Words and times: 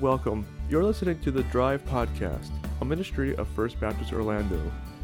Welcome. 0.00 0.44
You're 0.68 0.82
listening 0.82 1.20
to 1.20 1.30
the 1.30 1.44
Drive 1.44 1.84
Podcast, 1.84 2.50
a 2.80 2.84
ministry 2.84 3.36
of 3.36 3.46
First 3.46 3.78
Baptist 3.78 4.12
Orlando. 4.12 4.60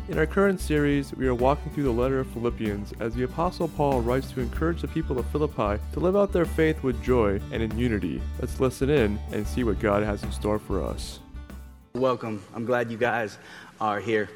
In 0.08 0.18
our 0.18 0.26
current 0.26 0.60
series, 0.60 1.14
we 1.14 1.28
are 1.28 1.34
walking 1.34 1.70
through 1.70 1.84
the 1.84 1.92
letter 1.92 2.18
of 2.18 2.26
Philippians 2.32 2.92
as 2.98 3.14
the 3.14 3.22
Apostle 3.22 3.68
Paul 3.68 4.00
writes 4.00 4.32
to 4.32 4.40
encourage 4.40 4.82
the 4.82 4.88
people 4.88 5.16
of 5.20 5.26
Philippi 5.26 5.80
to 5.92 6.00
live 6.00 6.16
out 6.16 6.32
their 6.32 6.44
faith 6.44 6.82
with 6.82 7.00
joy 7.04 7.40
and 7.52 7.62
in 7.62 7.78
unity. 7.78 8.20
Let's 8.40 8.58
listen 8.58 8.90
in 8.90 9.20
and 9.30 9.46
see 9.46 9.62
what 9.62 9.78
God 9.78 10.02
has 10.02 10.24
in 10.24 10.32
store 10.32 10.58
for 10.58 10.82
us. 10.82 11.20
Welcome. 11.94 12.42
I'm 12.52 12.64
glad 12.64 12.90
you 12.90 12.98
guys 12.98 13.38
are 13.80 14.00
here. 14.00 14.28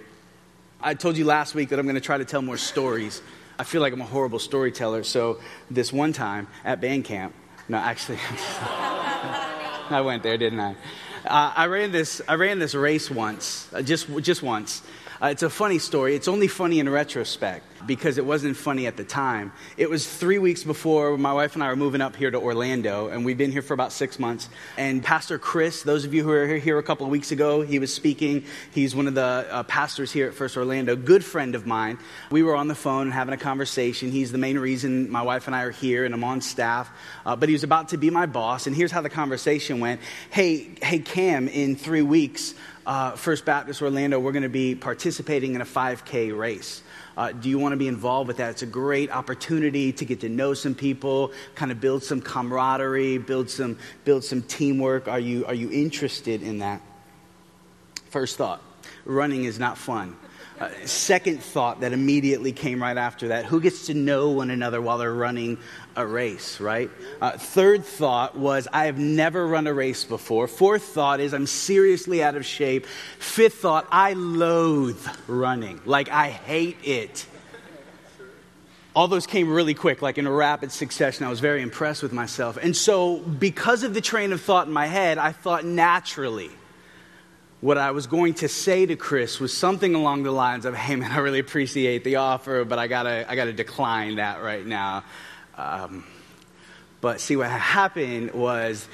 I 0.80 0.95
told 0.95 1.16
you 1.16 1.25
last 1.25 1.57
week 1.57 1.71
that 1.71 1.80
I'm 1.80 1.84
going 1.84 1.96
to 1.96 2.00
try 2.00 2.18
to 2.18 2.25
tell 2.25 2.43
more 2.43 2.59
stories. 2.59 3.23
I 3.59 3.64
feel 3.64 3.80
like 3.80 3.93
I'm 3.93 4.00
a 4.00 4.07
horrible 4.07 4.39
storyteller, 4.39 5.02
so 5.02 5.41
this 5.68 5.93
one 5.93 6.12
time 6.12 6.46
at 6.64 6.80
band 6.80 7.07
camp, 7.07 7.34
no, 7.68 7.79
actually, 7.79 8.18
I 9.91 10.01
went 10.01 10.23
there, 10.23 10.37
didn't 10.37 10.61
I? 10.61 10.73
Uh, 11.27 11.53
I 11.57 11.67
ran 11.67 11.93
this. 11.93 12.21
I 12.29 12.35
ran 12.35 12.58
this 12.58 12.75
race 12.75 13.11
once, 13.11 13.68
uh, 13.72 13.82
just 13.82 14.08
just 14.18 14.43
once. 14.43 14.82
Uh, 15.23 15.29
it's 15.29 15.43
a 15.43 15.50
funny 15.50 15.79
story. 15.79 16.17
It's 16.17 16.29
only 16.29 16.49
funny 16.49 16.81
in 16.81 16.89
retrospect 16.89 17.64
because 17.86 18.18
it 18.18 18.25
wasn't 18.25 18.57
funny 18.57 18.86
at 18.86 18.96
the 18.96 19.05
time. 19.05 19.53
It 19.77 19.89
was 19.91 20.09
three 20.09 20.39
weeks 20.39 20.64
before 20.64 21.17
my 21.18 21.32
wife 21.32 21.55
and 21.55 21.63
I 21.63 21.68
were 21.68 21.77
moving 21.77 22.00
up 22.00 22.17
here 22.17 22.31
to 22.31 22.39
Orlando, 22.39 23.09
and 23.09 23.25
we've 23.25 23.39
been 23.39 23.53
here 23.53 23.63
for 23.63 23.75
about 23.75 23.93
six 23.93 24.19
months. 24.19 24.49
And 24.77 25.03
Pastor 25.03 25.39
Chris, 25.39 25.82
those 25.82 26.05
of 26.05 26.14
you 26.14 26.22
who 26.22 26.31
were 26.31 26.46
here 26.57 26.79
a 26.79 26.82
couple 26.82 27.07
of 27.07 27.13
weeks 27.13 27.31
ago, 27.31 27.63
he 27.63 27.79
was 27.79 27.95
speaking. 27.95 28.45
He's 28.72 28.95
one 28.95 29.07
of 29.07 29.14
the 29.14 29.46
uh, 29.50 29.63
pastors 29.64 30.11
here 30.11 30.27
at 30.27 30.35
First 30.35 30.57
Orlando, 30.57 30.96
good 30.96 31.25
friend 31.25 31.55
of 31.55 31.67
mine. 31.67 31.99
We 32.31 32.42
were 32.42 32.56
on 32.56 32.69
the 32.69 32.75
phone 32.75 33.11
having 33.11 33.34
a 33.34 33.39
conversation. 33.39 34.11
He's 34.11 34.33
the 34.33 34.39
main 34.39 34.58
reason 34.58 35.11
my 35.11 35.22
wife 35.22 35.47
and 35.47 35.55
I 35.55 35.62
are 35.62 35.70
here, 35.70 36.05
and 36.05 36.14
I'm 36.14 36.25
on 36.25 36.41
staff. 36.41 36.91
Uh, 37.25 37.36
but 37.36 37.48
he 37.48 37.53
was 37.53 37.64
about 37.64 37.91
to 37.91 37.98
be 37.98 38.11
my 38.11 38.27
boss, 38.27 38.67
and 38.67 38.75
here's 38.75 38.91
how 38.91 39.03
the 39.03 39.11
conversation 39.11 39.81
went. 39.81 40.00
Hey, 40.31 40.70
hey, 40.83 40.98
Cam, 40.98 41.48
in 41.48 41.77
three 41.77 42.03
weeks, 42.03 42.55
uh, 42.86 43.12
First 43.12 43.44
Baptist 43.44 43.83
Orlando, 43.83 44.18
we're 44.18 44.32
going 44.32 44.42
to 44.42 44.48
be 44.48 44.74
participating 44.74 45.54
in 45.54 45.60
a 45.60 45.64
5K 45.64 46.36
race. 46.36 46.82
Uh, 47.16 47.32
do 47.32 47.48
you 47.48 47.58
want 47.58 47.72
to 47.72 47.76
be 47.76 47.88
involved 47.88 48.28
with 48.28 48.38
that? 48.38 48.50
It's 48.50 48.62
a 48.62 48.66
great 48.66 49.10
opportunity 49.10 49.92
to 49.92 50.04
get 50.04 50.20
to 50.20 50.28
know 50.28 50.52
some 50.54 50.74
people, 50.74 51.32
kind 51.54 51.70
of 51.70 51.80
build 51.80 52.02
some 52.02 52.20
camaraderie, 52.20 53.18
build 53.18 53.48
some, 53.48 53.78
build 54.04 54.24
some 54.24 54.42
teamwork. 54.42 55.08
Are 55.08 55.20
you, 55.20 55.46
are 55.46 55.54
you 55.54 55.70
interested 55.70 56.42
in 56.42 56.58
that? 56.58 56.80
First 58.10 58.36
thought 58.36 58.62
running 59.04 59.44
is 59.44 59.58
not 59.58 59.76
fun. 59.78 60.16
Uh, 60.60 60.70
second 60.84 61.42
thought 61.42 61.80
that 61.80 61.92
immediately 61.92 62.52
came 62.52 62.80
right 62.80 62.97
after 62.97 63.28
that 63.28 63.44
who 63.44 63.60
gets 63.60 63.86
to 63.86 63.94
know 63.94 64.30
one 64.30 64.50
another 64.50 64.80
while 64.80 64.98
they're 64.98 65.12
running 65.12 65.58
a 65.97 66.06
race, 66.06 66.60
right? 66.60 66.88
Uh, 67.20 67.33
third 67.33 67.84
thought 67.84 68.38
was 68.38 68.69
I 68.72 68.86
have 68.86 68.97
never 68.97 69.48
run 69.48 69.66
a 69.66 69.75
race 69.75 70.05
before. 70.05 70.47
Fourth 70.47 70.84
thought 70.84 71.19
is 71.19 71.34
I'm 71.34 71.48
seriously 71.48 72.22
out 72.22 72.36
of 72.36 72.47
shape. 72.47 72.86
Fifth 73.19 73.55
thought, 73.55 73.88
I 73.91 74.12
loathe 74.12 75.05
running. 75.27 75.80
Like 75.86 76.08
I 76.08 76.30
hate 76.30 76.78
it. 76.84 77.27
All 78.94 79.08
those 79.08 79.27
came 79.27 79.52
really 79.52 79.75
quick, 79.75 80.02
like 80.02 80.19
in 80.19 80.27
a 80.28 80.32
rapid 80.32 80.70
succession. 80.70 81.27
I 81.27 81.30
was 81.30 81.41
very 81.41 81.62
impressed 81.62 82.00
with 82.00 82.12
myself. 82.12 82.58
And 82.62 82.77
so, 82.77 83.19
because 83.19 83.82
of 83.82 83.92
the 83.92 84.00
train 84.00 84.32
of 84.32 84.41
thought 84.41 84.69
in 84.69 84.72
my 84.72 84.86
head, 84.86 85.19
I 85.19 85.32
thought 85.32 85.64
naturally 85.64 86.50
what 87.64 87.78
I 87.78 87.92
was 87.92 88.06
going 88.06 88.34
to 88.34 88.48
say 88.48 88.84
to 88.84 88.94
Chris 88.94 89.40
was 89.40 89.56
something 89.56 89.94
along 89.94 90.24
the 90.24 90.30
lines 90.30 90.66
of, 90.66 90.74
"Hey 90.74 90.96
man, 90.96 91.10
I 91.10 91.20
really 91.20 91.38
appreciate 91.38 92.04
the 92.04 92.16
offer, 92.16 92.62
but 92.62 92.78
I 92.78 92.88
gotta, 92.88 93.24
I 93.26 93.36
gotta 93.36 93.54
decline 93.54 94.16
that 94.16 94.42
right 94.42 94.66
now." 94.66 95.02
Um, 95.56 96.04
but 97.00 97.22
see, 97.22 97.36
what 97.36 97.48
happened 97.48 98.32
was, 98.32 98.86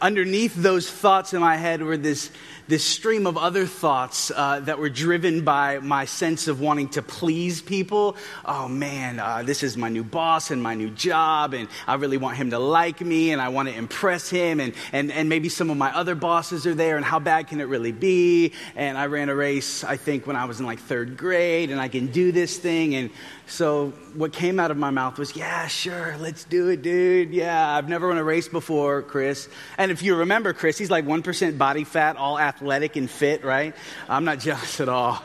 underneath 0.00 0.54
those 0.54 0.90
thoughts 0.90 1.34
in 1.34 1.40
my 1.40 1.56
head 1.56 1.82
were 1.82 1.98
this 1.98 2.30
this 2.66 2.84
stream 2.84 3.26
of 3.26 3.36
other 3.36 3.66
thoughts 3.66 4.32
uh, 4.34 4.60
that 4.60 4.78
were 4.78 4.88
driven 4.88 5.44
by 5.44 5.78
my 5.80 6.06
sense 6.06 6.48
of 6.48 6.60
wanting 6.60 6.88
to 6.90 7.02
please 7.02 7.60
people. 7.60 8.16
Oh 8.44 8.68
man, 8.68 9.20
uh, 9.20 9.42
this 9.44 9.62
is 9.62 9.76
my 9.76 9.88
new 9.88 10.04
boss 10.04 10.50
and 10.50 10.62
my 10.62 10.74
new 10.74 10.90
job, 10.90 11.52
and 11.52 11.68
I 11.86 11.94
really 11.96 12.16
want 12.16 12.36
him 12.36 12.50
to 12.50 12.58
like 12.58 13.00
me, 13.00 13.32
and 13.32 13.40
I 13.40 13.48
want 13.48 13.68
to 13.68 13.74
impress 13.74 14.30
him, 14.30 14.60
and, 14.60 14.72
and, 14.92 15.12
and 15.12 15.28
maybe 15.28 15.48
some 15.48 15.68
of 15.68 15.76
my 15.76 15.94
other 15.94 16.14
bosses 16.14 16.66
are 16.66 16.74
there, 16.74 16.96
and 16.96 17.04
how 17.04 17.18
bad 17.18 17.48
can 17.48 17.60
it 17.60 17.64
really 17.64 17.92
be? 17.92 18.52
And 18.76 18.96
I 18.96 19.06
ran 19.06 19.28
a 19.28 19.34
race, 19.34 19.84
I 19.84 19.96
think, 19.98 20.26
when 20.26 20.36
I 20.36 20.46
was 20.46 20.60
in 20.60 20.66
like 20.66 20.78
third 20.78 21.16
grade, 21.16 21.70
and 21.70 21.80
I 21.80 21.88
can 21.88 22.06
do 22.06 22.32
this 22.32 22.56
thing. 22.56 22.94
And 22.94 23.10
so 23.46 23.90
what 24.14 24.32
came 24.32 24.58
out 24.58 24.70
of 24.70 24.78
my 24.78 24.90
mouth 24.90 25.18
was, 25.18 25.36
yeah, 25.36 25.66
sure, 25.66 26.16
let's 26.18 26.44
do 26.44 26.68
it, 26.68 26.80
dude. 26.80 27.32
Yeah, 27.32 27.76
I've 27.76 27.88
never 27.88 28.08
run 28.08 28.16
a 28.16 28.24
race 28.24 28.48
before, 28.48 29.02
Chris. 29.02 29.48
And 29.76 29.90
if 29.90 30.02
you 30.02 30.16
remember, 30.16 30.54
Chris, 30.54 30.78
he's 30.78 30.90
like 30.90 31.04
1% 31.04 31.58
body 31.58 31.84
fat, 31.84 32.16
all 32.16 32.38
athletic 32.38 32.53
and 32.60 33.10
fit, 33.10 33.44
right? 33.44 33.74
I'm 34.08 34.24
not 34.24 34.38
jealous 34.40 34.80
at 34.80 34.88
all. 34.88 35.22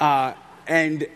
Uh, 0.00 0.34
and, 0.66 1.06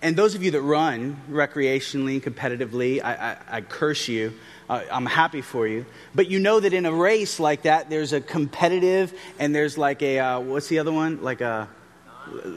and 0.00 0.16
those 0.16 0.34
of 0.34 0.42
you 0.42 0.50
that 0.52 0.62
run 0.62 1.20
recreationally, 1.30 2.20
competitively, 2.20 3.02
I, 3.02 3.14
I, 3.14 3.56
I 3.56 3.60
curse 3.60 4.08
you. 4.08 4.32
Uh, 4.68 4.82
I'm 4.90 5.06
happy 5.06 5.42
for 5.42 5.66
you. 5.66 5.84
But 6.14 6.28
you 6.28 6.38
know 6.38 6.60
that 6.60 6.72
in 6.72 6.86
a 6.86 6.92
race 6.92 7.40
like 7.40 7.62
that, 7.62 7.90
there's 7.90 8.12
a 8.12 8.20
competitive 8.20 9.12
and 9.38 9.54
there's 9.54 9.76
like 9.76 10.02
a, 10.02 10.18
uh, 10.18 10.40
what's 10.40 10.68
the 10.68 10.78
other 10.78 10.92
one? 10.92 11.22
Like 11.22 11.40
a, 11.40 11.68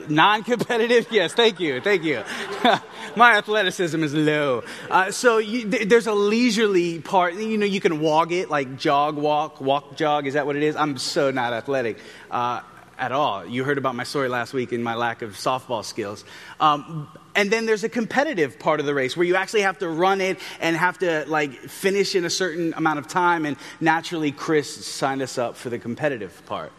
Non-competitive, 0.07 1.07
yes. 1.11 1.33
Thank 1.33 1.59
you, 1.59 1.81
thank 1.81 2.03
you. 2.03 2.23
My 3.15 3.37
athleticism 3.37 4.03
is 4.03 4.13
low, 4.13 4.63
uh, 4.89 5.11
so 5.11 5.37
you, 5.37 5.69
th- 5.69 5.87
there's 5.87 6.07
a 6.07 6.13
leisurely 6.13 6.99
part. 6.99 7.35
You 7.35 7.57
know, 7.57 7.65
you 7.65 7.79
can 7.79 7.99
walk 7.99 8.31
it 8.31 8.49
like 8.49 8.77
jog, 8.77 9.15
walk, 9.15 9.61
walk, 9.61 9.95
jog. 9.95 10.27
Is 10.27 10.33
that 10.33 10.45
what 10.45 10.55
it 10.55 10.63
is? 10.63 10.75
I'm 10.75 10.97
so 10.97 11.31
not 11.31 11.53
athletic 11.53 11.97
uh, 12.29 12.61
at 12.97 13.11
all. 13.11 13.45
You 13.45 13.63
heard 13.63 13.77
about 13.77 13.95
my 13.95 14.03
story 14.03 14.29
last 14.29 14.53
week 14.53 14.71
and 14.71 14.83
my 14.83 14.95
lack 14.95 15.21
of 15.21 15.31
softball 15.31 15.83
skills. 15.83 16.23
Um, 16.59 17.09
and 17.35 17.51
then 17.51 17.65
there's 17.65 17.83
a 17.83 17.89
competitive 17.89 18.57
part 18.59 18.79
of 18.79 18.85
the 18.85 18.93
race 18.93 19.17
where 19.17 19.25
you 19.25 19.35
actually 19.35 19.61
have 19.61 19.79
to 19.79 19.89
run 19.89 20.21
it 20.21 20.39
and 20.61 20.75
have 20.75 20.97
to 20.99 21.25
like 21.27 21.53
finish 21.53 22.15
in 22.15 22.25
a 22.25 22.29
certain 22.29 22.73
amount 22.75 22.99
of 22.99 23.07
time. 23.07 23.45
And 23.45 23.57
naturally, 23.81 24.31
Chris 24.31 24.85
signed 24.85 25.21
us 25.21 25.37
up 25.37 25.57
for 25.57 25.69
the 25.69 25.79
competitive 25.79 26.41
part. 26.45 26.71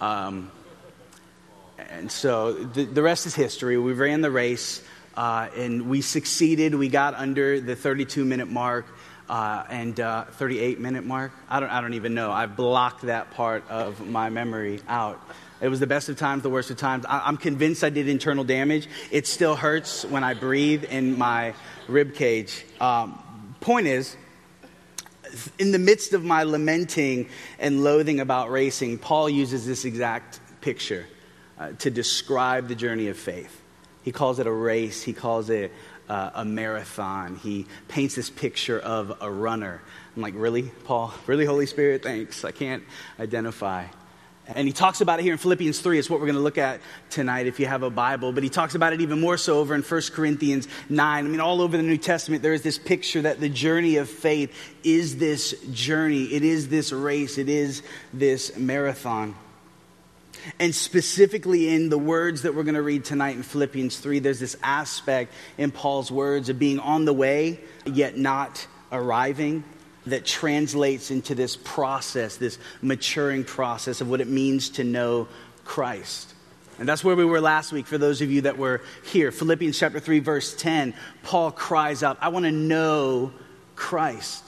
Um, 0.00 0.50
and 1.98 2.10
so 2.10 2.52
the, 2.52 2.84
the 2.84 3.02
rest 3.02 3.26
is 3.26 3.34
history. 3.34 3.78
We 3.78 3.92
ran 3.92 4.20
the 4.20 4.30
race 4.30 4.82
uh, 5.16 5.48
and 5.56 5.88
we 5.88 6.00
succeeded. 6.00 6.74
We 6.74 6.88
got 6.88 7.14
under 7.14 7.60
the 7.60 7.76
32 7.76 8.24
minute 8.24 8.50
mark 8.50 8.86
uh, 9.28 9.64
and 9.70 9.98
uh, 10.00 10.24
38 10.24 10.80
minute 10.80 11.04
mark. 11.04 11.32
I 11.48 11.60
don't, 11.60 11.70
I 11.70 11.80
don't 11.80 11.94
even 11.94 12.14
know. 12.14 12.32
I 12.32 12.46
blocked 12.46 13.02
that 13.02 13.30
part 13.30 13.68
of 13.70 14.04
my 14.06 14.28
memory 14.28 14.80
out. 14.88 15.20
It 15.60 15.68
was 15.68 15.78
the 15.78 15.86
best 15.86 16.08
of 16.08 16.18
times, 16.18 16.42
the 16.42 16.50
worst 16.50 16.70
of 16.70 16.76
times. 16.76 17.06
I, 17.08 17.28
am 17.28 17.36
convinced 17.36 17.84
I 17.84 17.90
did 17.90 18.08
internal 18.08 18.42
damage. 18.42 18.88
It 19.12 19.26
still 19.26 19.54
hurts 19.54 20.04
when 20.04 20.24
I 20.24 20.34
breathe 20.34 20.84
in 20.84 21.16
my 21.16 21.54
rib 21.86 22.14
cage. 22.14 22.66
Um, 22.80 23.22
point 23.60 23.86
is, 23.86 24.16
in 25.58 25.70
the 25.70 25.78
midst 25.78 26.12
of 26.12 26.24
my 26.24 26.42
lamenting 26.42 27.28
and 27.58 27.84
loathing 27.84 28.18
about 28.18 28.50
racing, 28.50 28.98
Paul 28.98 29.30
uses 29.30 29.64
this 29.64 29.84
exact 29.84 30.40
picture 30.60 31.06
uh, 31.58 31.72
to 31.78 31.90
describe 31.90 32.68
the 32.68 32.74
journey 32.74 33.08
of 33.08 33.18
faith. 33.18 33.60
He 34.02 34.12
calls 34.12 34.38
it 34.38 34.46
a 34.46 34.52
race, 34.52 35.02
he 35.02 35.12
calls 35.12 35.50
it 35.50 35.72
uh, 36.08 36.30
a 36.34 36.44
marathon. 36.44 37.36
He 37.36 37.66
paints 37.88 38.14
this 38.14 38.30
picture 38.30 38.78
of 38.78 39.16
a 39.20 39.30
runner. 39.30 39.80
I'm 40.14 40.22
like, 40.22 40.34
really, 40.36 40.70
Paul? 40.84 41.14
Really, 41.26 41.44
Holy 41.44 41.66
Spirit? 41.66 42.02
Thanks. 42.02 42.44
I 42.44 42.52
can't 42.52 42.82
identify. 43.18 43.86
And 44.46 44.66
he 44.66 44.72
talks 44.74 45.00
about 45.00 45.20
it 45.20 45.22
here 45.22 45.32
in 45.32 45.38
Philippians 45.38 45.80
3. 45.80 45.98
It's 45.98 46.10
what 46.10 46.20
we're 46.20 46.26
going 46.26 46.36
to 46.36 46.42
look 46.42 46.58
at 46.58 46.80
tonight 47.08 47.46
if 47.46 47.58
you 47.58 47.64
have 47.64 47.82
a 47.82 47.88
Bible. 47.88 48.30
But 48.30 48.42
he 48.42 48.50
talks 48.50 48.74
about 48.74 48.92
it 48.92 49.00
even 49.00 49.18
more 49.18 49.38
so 49.38 49.58
over 49.58 49.74
in 49.74 49.80
1 49.80 50.02
Corinthians 50.12 50.68
9. 50.90 51.24
I 51.24 51.28
mean, 51.28 51.40
all 51.40 51.62
over 51.62 51.78
the 51.78 51.82
New 51.82 51.96
Testament, 51.96 52.42
there 52.42 52.52
is 52.52 52.60
this 52.60 52.76
picture 52.76 53.22
that 53.22 53.40
the 53.40 53.48
journey 53.48 53.96
of 53.96 54.08
faith 54.08 54.54
is 54.82 55.16
this 55.16 55.58
journey, 55.72 56.24
it 56.24 56.44
is 56.44 56.68
this 56.68 56.92
race, 56.92 57.38
it 57.38 57.48
is 57.48 57.82
this 58.12 58.54
marathon. 58.58 59.34
And 60.58 60.74
specifically 60.74 61.68
in 61.68 61.88
the 61.88 61.98
words 61.98 62.42
that 62.42 62.54
we're 62.54 62.64
going 62.64 62.74
to 62.74 62.82
read 62.82 63.04
tonight 63.04 63.36
in 63.36 63.42
Philippians 63.42 63.98
3, 63.98 64.18
there's 64.18 64.40
this 64.40 64.56
aspect 64.62 65.32
in 65.58 65.70
Paul's 65.70 66.10
words 66.10 66.48
of 66.48 66.58
being 66.58 66.78
on 66.78 67.04
the 67.04 67.12
way, 67.12 67.60
yet 67.86 68.16
not 68.16 68.66
arriving, 68.92 69.64
that 70.06 70.26
translates 70.26 71.10
into 71.10 71.34
this 71.34 71.56
process, 71.56 72.36
this 72.36 72.58
maturing 72.82 73.44
process 73.44 74.00
of 74.00 74.08
what 74.08 74.20
it 74.20 74.28
means 74.28 74.70
to 74.70 74.84
know 74.84 75.28
Christ. 75.64 76.34
And 76.78 76.88
that's 76.88 77.04
where 77.04 77.16
we 77.16 77.24
were 77.24 77.40
last 77.40 77.72
week 77.72 77.86
for 77.86 77.98
those 77.98 78.20
of 78.20 78.30
you 78.30 78.42
that 78.42 78.58
were 78.58 78.82
here. 79.04 79.30
Philippians 79.30 79.78
chapter 79.78 80.00
3, 80.00 80.18
verse 80.18 80.54
10, 80.56 80.94
Paul 81.22 81.52
cries 81.52 82.02
out, 82.02 82.18
I 82.20 82.28
want 82.28 82.44
to 82.44 82.52
know 82.52 83.32
Christ. 83.76 84.44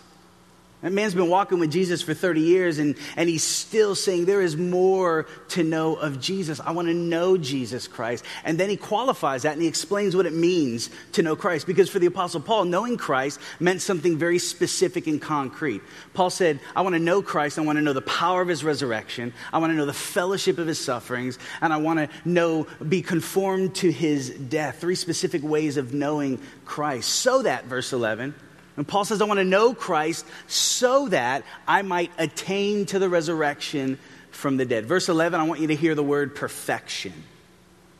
That 0.82 0.92
man's 0.92 1.14
been 1.14 1.30
walking 1.30 1.58
with 1.58 1.72
Jesus 1.72 2.02
for 2.02 2.12
30 2.12 2.42
years 2.42 2.78
and, 2.78 2.96
and 3.16 3.30
he's 3.30 3.42
still 3.42 3.94
saying 3.94 4.26
there 4.26 4.42
is 4.42 4.58
more 4.58 5.26
to 5.48 5.64
know 5.64 5.94
of 5.94 6.20
Jesus. 6.20 6.60
I 6.60 6.72
want 6.72 6.88
to 6.88 6.94
know 6.94 7.38
Jesus 7.38 7.88
Christ. 7.88 8.26
And 8.44 8.60
then 8.60 8.68
he 8.68 8.76
qualifies 8.76 9.42
that 9.42 9.54
and 9.54 9.62
he 9.62 9.68
explains 9.68 10.14
what 10.14 10.26
it 10.26 10.34
means 10.34 10.90
to 11.12 11.22
know 11.22 11.34
Christ. 11.34 11.66
Because 11.66 11.88
for 11.88 11.98
the 11.98 12.06
Apostle 12.06 12.42
Paul, 12.42 12.66
knowing 12.66 12.98
Christ 12.98 13.40
meant 13.58 13.80
something 13.80 14.18
very 14.18 14.38
specific 14.38 15.06
and 15.06 15.20
concrete. 15.20 15.80
Paul 16.12 16.28
said, 16.28 16.60
I 16.76 16.82
want 16.82 16.94
to 16.94 17.00
know 17.00 17.22
Christ. 17.22 17.58
I 17.58 17.62
want 17.62 17.78
to 17.78 17.82
know 17.82 17.94
the 17.94 18.02
power 18.02 18.42
of 18.42 18.48
his 18.48 18.62
resurrection. 18.62 19.32
I 19.54 19.58
want 19.58 19.72
to 19.72 19.76
know 19.76 19.86
the 19.86 19.94
fellowship 19.94 20.58
of 20.58 20.66
his 20.66 20.78
sufferings. 20.78 21.38
And 21.62 21.72
I 21.72 21.78
want 21.78 22.00
to 22.00 22.08
know, 22.28 22.66
be 22.86 23.00
conformed 23.00 23.76
to 23.76 23.90
his 23.90 24.28
death. 24.28 24.78
Three 24.82 24.94
specific 24.94 25.42
ways 25.42 25.78
of 25.78 25.94
knowing 25.94 26.38
Christ. 26.66 27.08
So 27.08 27.42
that, 27.42 27.64
verse 27.64 27.94
11, 27.94 28.34
and 28.76 28.86
Paul 28.86 29.04
says, 29.04 29.22
I 29.22 29.24
want 29.24 29.38
to 29.38 29.44
know 29.44 29.74
Christ 29.74 30.26
so 30.46 31.08
that 31.08 31.44
I 31.66 31.82
might 31.82 32.10
attain 32.18 32.86
to 32.86 32.98
the 32.98 33.08
resurrection 33.08 33.98
from 34.30 34.56
the 34.58 34.66
dead. 34.66 34.86
Verse 34.86 35.08
11, 35.08 35.40
I 35.40 35.44
want 35.44 35.60
you 35.60 35.68
to 35.68 35.76
hear 35.76 35.94
the 35.94 36.02
word 36.02 36.34
perfection. 36.34 37.12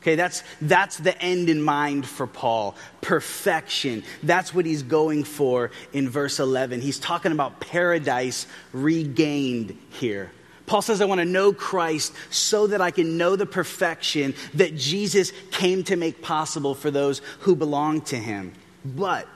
Okay, 0.01 0.15
that's, 0.15 0.43
that's 0.61 0.97
the 0.97 1.19
end 1.21 1.49
in 1.49 1.61
mind 1.61 2.07
for 2.07 2.27
Paul. 2.27 2.75
Perfection. 3.01 4.03
That's 4.23 4.53
what 4.53 4.65
he's 4.65 4.83
going 4.83 5.23
for 5.23 5.71
in 5.91 6.07
verse 6.07 6.39
11. 6.39 6.79
He's 6.81 6.99
talking 6.99 7.31
about 7.31 7.59
paradise 7.59 8.47
regained 8.71 9.77
here. 9.89 10.31
Paul 10.67 10.81
says, 10.81 11.01
I 11.01 11.05
want 11.05 11.19
to 11.19 11.25
know 11.25 11.51
Christ 11.51 12.13
so 12.29 12.67
that 12.67 12.81
I 12.81 12.91
can 12.91 13.17
know 13.17 13.35
the 13.35 13.45
perfection 13.45 14.35
that 14.53 14.75
Jesus 14.75 15.31
came 15.51 15.83
to 15.85 15.95
make 15.95 16.21
possible 16.21 16.75
for 16.75 16.91
those 16.91 17.19
who 17.39 17.55
belong 17.55 18.01
to 18.01 18.17
him. 18.17 18.53
But 18.85 19.27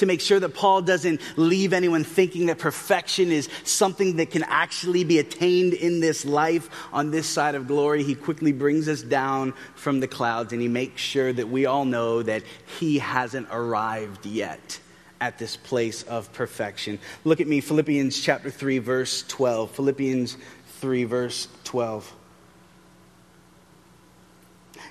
to 0.00 0.06
make 0.06 0.20
sure 0.20 0.40
that 0.40 0.54
Paul 0.54 0.82
doesn't 0.82 1.20
leave 1.36 1.72
anyone 1.72 2.04
thinking 2.04 2.46
that 2.46 2.58
perfection 2.58 3.30
is 3.30 3.48
something 3.64 4.16
that 4.16 4.30
can 4.30 4.42
actually 4.42 5.04
be 5.04 5.18
attained 5.18 5.74
in 5.74 6.00
this 6.00 6.24
life 6.24 6.68
on 6.92 7.10
this 7.10 7.26
side 7.26 7.54
of 7.54 7.66
glory. 7.66 8.02
He 8.02 8.14
quickly 8.14 8.52
brings 8.52 8.88
us 8.88 9.02
down 9.02 9.52
from 9.74 10.00
the 10.00 10.08
clouds 10.08 10.52
and 10.52 10.60
he 10.60 10.68
makes 10.68 11.02
sure 11.02 11.32
that 11.32 11.48
we 11.48 11.66
all 11.66 11.84
know 11.84 12.22
that 12.22 12.42
he 12.78 12.98
hasn't 12.98 13.48
arrived 13.50 14.26
yet 14.26 14.80
at 15.20 15.38
this 15.38 15.56
place 15.56 16.02
of 16.04 16.32
perfection. 16.32 16.98
Look 17.24 17.40
at 17.40 17.46
me, 17.46 17.60
Philippians 17.60 18.18
chapter 18.18 18.50
3, 18.50 18.78
verse 18.78 19.22
12. 19.28 19.70
Philippians 19.70 20.38
3, 20.78 21.04
verse 21.04 21.46
12. 21.64 22.10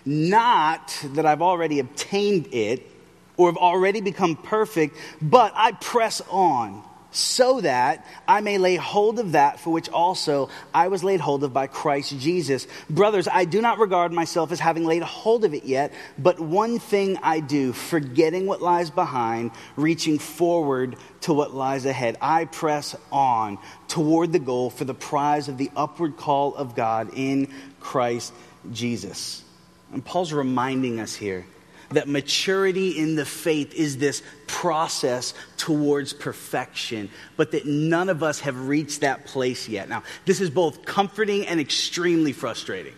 Not 0.06 0.98
that 1.04 1.26
I've 1.26 1.42
already 1.42 1.80
obtained 1.80 2.50
it 2.52 2.99
or 3.40 3.48
have 3.48 3.58
already 3.58 4.02
become 4.02 4.36
perfect, 4.36 4.98
but 5.22 5.54
I 5.56 5.72
press 5.72 6.22
on 6.30 6.84
so 7.12 7.62
that 7.62 8.06
I 8.28 8.42
may 8.42 8.58
lay 8.58 8.76
hold 8.76 9.18
of 9.18 9.32
that 9.32 9.62
for 9.62 9.72
which 9.72 9.88
also 9.88 10.50
I 10.74 10.90
was 10.90 11.06
laid 11.06 11.22
hold 11.22 11.46
of 11.46 11.54
by 11.54 11.68
Christ 11.68 12.20
Jesus. 12.20 12.68
Brothers, 12.90 13.30
I 13.32 13.46
do 13.46 13.62
not 13.62 13.80
regard 13.80 14.12
myself 14.12 14.52
as 14.52 14.60
having 14.60 14.86
laid 14.86 15.04
hold 15.04 15.46
of 15.46 15.54
it 15.54 15.64
yet, 15.64 15.94
but 16.18 16.38
one 16.42 16.80
thing 16.80 17.18
I 17.24 17.40
do, 17.40 17.72
forgetting 17.72 18.46
what 18.46 18.62
lies 18.62 18.90
behind, 18.90 19.52
reaching 19.78 20.20
forward 20.20 20.98
to 21.22 21.34
what 21.34 21.56
lies 21.56 21.86
ahead. 21.86 22.18
I 22.22 22.44
press 22.44 22.94
on 23.10 23.58
toward 23.88 24.34
the 24.34 24.40
goal 24.40 24.70
for 24.70 24.84
the 24.84 24.94
prize 24.94 25.48
of 25.48 25.58
the 25.58 25.72
upward 25.78 26.18
call 26.18 26.56
of 26.56 26.76
God 26.76 27.12
in 27.16 27.48
Christ 27.80 28.34
Jesus. 28.74 29.46
And 29.94 30.04
Paul's 30.04 30.34
reminding 30.34 31.00
us 31.00 31.16
here 31.16 31.46
that 31.92 32.08
maturity 32.08 32.98
in 32.98 33.16
the 33.16 33.26
faith 33.26 33.74
is 33.74 33.98
this 33.98 34.22
process 34.48 35.34
towards 35.58 36.14
perfection, 36.14 37.10
but 37.38 37.52
that 37.52 37.66
none 37.66 38.10
of 38.10 38.24
us 38.24 38.42
have 38.42 38.68
reached 38.68 39.02
that 39.02 39.26
place 39.26 39.68
yet. 39.68 39.90
Now, 39.90 40.04
this 40.26 40.42
is 40.42 40.50
both 40.50 40.86
comforting 40.86 41.48
and 41.48 41.60
extremely 41.60 42.34
frustrating. 42.34 42.94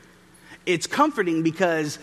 It's 0.66 0.88
comforting 0.88 1.42
because 1.44 2.00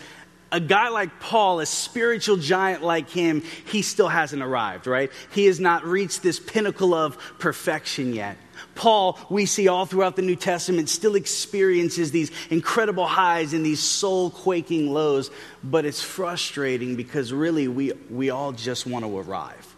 a 0.51 0.59
guy 0.59 0.89
like 0.89 1.19
Paul, 1.19 1.59
a 1.59 1.65
spiritual 1.65 2.37
giant 2.37 2.83
like 2.83 3.09
him, 3.09 3.43
he 3.65 3.81
still 3.81 4.07
hasn't 4.07 4.41
arrived, 4.41 4.87
right? 4.87 5.11
He 5.31 5.45
has 5.45 5.59
not 5.59 5.85
reached 5.85 6.23
this 6.23 6.39
pinnacle 6.39 6.93
of 6.93 7.17
perfection 7.39 8.13
yet. 8.13 8.37
Paul, 8.79 9.19
we 9.29 9.45
see 9.45 9.67
all 9.67 9.85
throughout 9.85 10.15
the 10.15 10.21
New 10.21 10.37
Testament, 10.37 10.87
still 10.87 11.15
experiences 11.15 12.11
these 12.11 12.31
incredible 12.49 13.05
highs 13.05 13.51
and 13.51 13.65
these 13.65 13.81
soul 13.81 14.29
quaking 14.29 14.93
lows, 14.93 15.31
but 15.61 15.83
it's 15.83 16.01
frustrating 16.01 16.95
because 16.95 17.33
really 17.33 17.67
we, 17.67 17.91
we 18.09 18.29
all 18.29 18.53
just 18.53 18.87
want 18.87 19.03
to 19.03 19.19
arrive. 19.19 19.75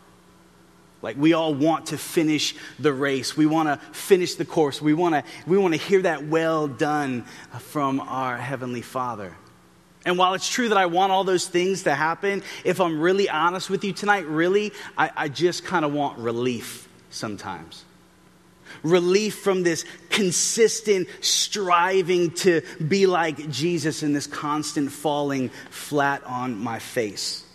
Like 1.01 1.17
we 1.17 1.33
all 1.33 1.51
want 1.51 1.87
to 1.87 1.97
finish 1.97 2.55
the 2.77 2.93
race. 2.93 3.35
We 3.35 3.47
want 3.47 3.69
to 3.69 3.83
finish 3.91 4.35
the 4.35 4.45
course. 4.45 4.79
We 4.83 4.93
want 4.93 5.15
to 5.15 5.23
we 5.47 5.57
want 5.57 5.73
to 5.73 5.79
hear 5.79 6.03
that 6.03 6.27
well 6.27 6.67
done 6.67 7.23
from 7.57 8.01
our 8.01 8.37
heavenly 8.37 8.83
Father. 8.83 9.35
And 10.05 10.15
while 10.15 10.35
it's 10.35 10.47
true 10.47 10.69
that 10.69 10.77
I 10.77 10.85
want 10.85 11.11
all 11.11 11.23
those 11.23 11.47
things 11.47 11.83
to 11.83 11.95
happen, 11.95 12.43
if 12.63 12.79
I'm 12.79 13.01
really 13.01 13.27
honest 13.27 13.67
with 13.67 13.83
you 13.83 13.93
tonight, 13.93 14.27
really, 14.27 14.73
I, 14.95 15.09
I 15.17 15.27
just 15.27 15.65
kind 15.65 15.85
of 15.85 15.91
want 15.91 16.19
relief 16.19 16.87
sometimes 17.09 17.83
relief 18.83 19.39
from 19.39 19.63
this 19.63 19.85
consistent 20.09 21.07
striving 21.21 22.31
to 22.31 22.61
be 22.87 23.05
like 23.05 23.49
Jesus 23.49 24.03
and 24.03 24.15
this 24.15 24.27
constant 24.27 24.91
falling 24.91 25.49
flat 25.69 26.23
on 26.25 26.57
my 26.57 26.79
face. 26.79 27.45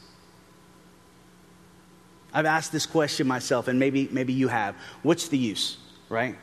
I've 2.32 2.46
asked 2.46 2.70
this 2.70 2.84
question 2.86 3.26
myself, 3.26 3.66
and 3.66 3.78
maybe, 3.78 4.08
maybe 4.12 4.34
you 4.34 4.48
have. 4.48 4.76
What's 5.02 5.28
the 5.28 5.38
use, 5.38 5.78
right? 6.10 6.36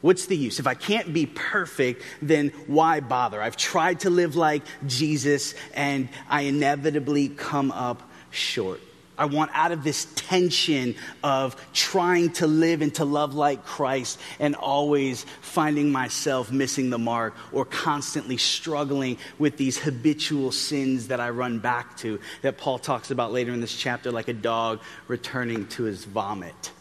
What's 0.00 0.26
the 0.26 0.36
use? 0.36 0.58
If 0.58 0.66
I 0.66 0.74
can't 0.74 1.12
be 1.12 1.26
perfect, 1.26 2.02
then 2.20 2.48
why 2.66 2.98
bother? 2.98 3.40
I've 3.40 3.56
tried 3.56 4.00
to 4.00 4.10
live 4.10 4.34
like 4.34 4.62
Jesus, 4.86 5.54
and 5.74 6.08
I 6.28 6.42
inevitably 6.42 7.28
come 7.28 7.70
up 7.70 8.10
short. 8.30 8.80
I 9.18 9.26
want 9.26 9.50
out 9.52 9.72
of 9.72 9.84
this 9.84 10.06
tension 10.16 10.94
of 11.22 11.54
trying 11.72 12.32
to 12.34 12.46
live 12.46 12.80
and 12.80 12.94
to 12.94 13.04
love 13.04 13.34
like 13.34 13.64
Christ 13.64 14.18
and 14.40 14.54
always 14.54 15.26
finding 15.42 15.92
myself 15.92 16.50
missing 16.50 16.88
the 16.88 16.98
mark 16.98 17.34
or 17.52 17.64
constantly 17.64 18.38
struggling 18.38 19.18
with 19.38 19.58
these 19.58 19.78
habitual 19.78 20.50
sins 20.50 21.08
that 21.08 21.20
I 21.20 21.30
run 21.30 21.58
back 21.58 21.96
to 21.98 22.20
that 22.40 22.56
Paul 22.56 22.78
talks 22.78 23.10
about 23.10 23.32
later 23.32 23.52
in 23.52 23.60
this 23.60 23.76
chapter, 23.76 24.10
like 24.10 24.28
a 24.28 24.32
dog 24.32 24.80
returning 25.08 25.68
to 25.68 25.84
his 25.84 26.04
vomit. 26.04 26.72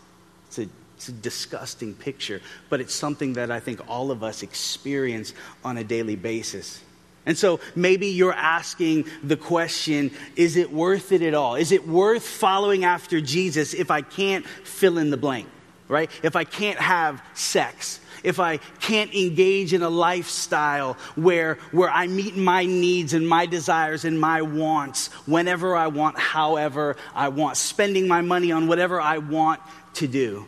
It's 0.48 0.60
a, 0.60 0.68
it's 0.96 1.10
a 1.10 1.14
disgusting 1.14 1.94
picture, 1.94 2.42
but 2.70 2.80
it's 2.80 2.94
something 2.94 3.34
that 3.34 3.52
I 3.52 3.60
think 3.60 3.82
all 3.90 4.10
of 4.10 4.24
us 4.24 4.42
experience 4.42 5.34
on 5.66 5.78
a 5.78 5.84
daily 5.84 6.16
basis. 6.16 6.82
And 7.26 7.38
so 7.38 7.60
maybe 7.76 8.08
you're 8.08 8.34
asking 8.34 9.06
the 9.24 9.38
question 9.38 10.12
is 10.36 10.58
it 10.58 10.72
worth 10.72 11.12
it 11.12 11.22
at 11.22 11.34
all? 11.34 11.56
Is 11.56 11.72
it 11.72 11.88
worth 11.88 12.26
following 12.26 12.84
after 12.84 13.22
Jesus 13.22 13.74
if 13.74 13.92
I 13.92 14.02
can't 14.02 14.46
fill 14.46 14.98
in 14.98 15.12
the 15.12 15.18
blank, 15.18 15.48
right? 15.88 16.10
If 16.24 16.36
I 16.36 16.44
can't 16.46 16.80
have 16.80 17.22
sex, 17.34 18.00
if 18.24 18.40
I 18.40 18.58
can't 18.80 19.14
engage 19.14 19.74
in 19.74 19.84
a 19.84 19.90
lifestyle 19.90 20.94
where, 21.16 21.56
where 21.72 21.90
I 21.90 22.08
meet 22.08 22.36
my 22.36 22.66
needs 22.66 23.14
and 23.14 23.28
my 23.28 23.46
desires 23.46 24.06
and 24.06 24.20
my 24.20 24.42
wants 24.42 25.08
whenever 25.28 25.76
I 25.76 25.88
want, 25.88 26.18
however 26.18 26.96
I 27.14 27.30
want, 27.30 27.58
spending 27.58 28.08
my 28.08 28.22
money 28.22 28.52
on 28.52 28.68
whatever 28.68 29.00
I 29.00 29.20
want 29.20 29.62
to 29.96 30.08
do. 30.08 30.48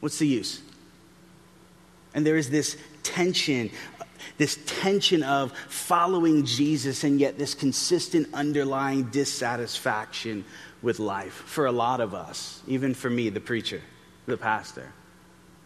What's 0.00 0.18
the 0.18 0.26
use? 0.26 0.60
And 2.14 2.26
there 2.26 2.36
is 2.36 2.50
this 2.50 2.76
tension 3.02 3.70
this 4.38 4.58
tension 4.66 5.22
of 5.22 5.52
following 5.68 6.44
Jesus 6.44 7.04
and 7.04 7.20
yet 7.20 7.38
this 7.38 7.54
consistent 7.54 8.28
underlying 8.32 9.04
dissatisfaction 9.10 10.44
with 10.80 11.00
life 11.00 11.32
for 11.32 11.66
a 11.66 11.72
lot 11.72 12.00
of 12.00 12.14
us, 12.14 12.62
even 12.66 12.94
for 12.94 13.10
me, 13.10 13.28
the 13.28 13.40
preacher, 13.40 13.82
the 14.26 14.36
pastor. 14.36 14.92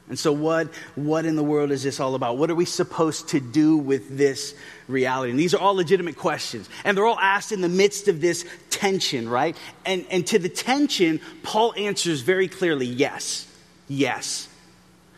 And 0.08 0.18
so, 0.18 0.32
what, 0.32 0.68
what 0.94 1.24
in 1.24 1.36
the 1.36 1.44
world 1.44 1.70
is 1.70 1.82
this 1.82 2.00
all 2.00 2.14
about? 2.14 2.36
What 2.36 2.50
are 2.50 2.54
we 2.54 2.64
supposed 2.64 3.28
to 3.28 3.40
do 3.40 3.76
with 3.76 4.16
this 4.18 4.54
reality? 4.88 5.30
And 5.30 5.38
these 5.38 5.54
are 5.54 5.58
all 5.58 5.74
legitimate 5.74 6.16
questions. 6.16 6.68
And 6.84 6.96
they're 6.96 7.06
all 7.06 7.20
asked 7.20 7.52
in 7.52 7.60
the 7.60 7.68
midst 7.68 8.08
of 8.08 8.20
this 8.20 8.44
tension, 8.68 9.28
right? 9.28 9.56
And, 9.86 10.04
and 10.10 10.26
to 10.26 10.38
the 10.38 10.48
tension, 10.48 11.20
Paul 11.42 11.72
answers 11.76 12.20
very 12.22 12.48
clearly 12.48 12.86
yes, 12.86 13.46
yes. 13.88 14.48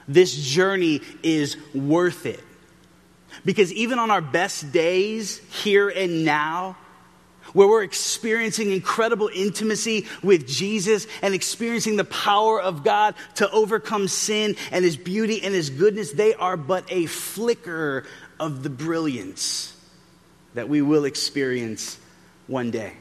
This 0.07 0.37
journey 0.37 1.01
is 1.23 1.57
worth 1.75 2.27
it. 2.27 2.45
Because 3.45 3.73
even 3.73 3.99
on 3.99 4.11
our 4.11 4.23
best 4.23 4.73
days, 4.73 5.39
here 5.63 5.89
and 5.89 6.25
now, 6.25 6.77
where 7.53 7.69
we're 7.69 7.83
experiencing 7.83 8.73
incredible 8.73 9.31
intimacy 9.33 10.07
with 10.23 10.47
Jesus 10.47 11.07
and 11.23 11.35
experiencing 11.35 11.97
the 11.97 12.05
power 12.05 12.61
of 12.61 12.85
God 12.85 13.15
to 13.37 13.51
overcome 13.51 14.09
sin 14.09 14.57
and 14.73 14.85
His 14.85 14.97
beauty 14.97 15.43
and 15.43 15.55
His 15.55 15.71
goodness, 15.71 16.13
they 16.13 16.35
are 16.35 16.57
but 16.57 16.85
a 16.91 17.07
flicker 17.07 18.05
of 18.41 18.63
the 18.63 18.71
brilliance 18.71 19.77
that 20.55 20.69
we 20.69 20.83
will 20.83 21.05
experience 21.05 21.99
one 22.47 22.71
day. 22.71 22.95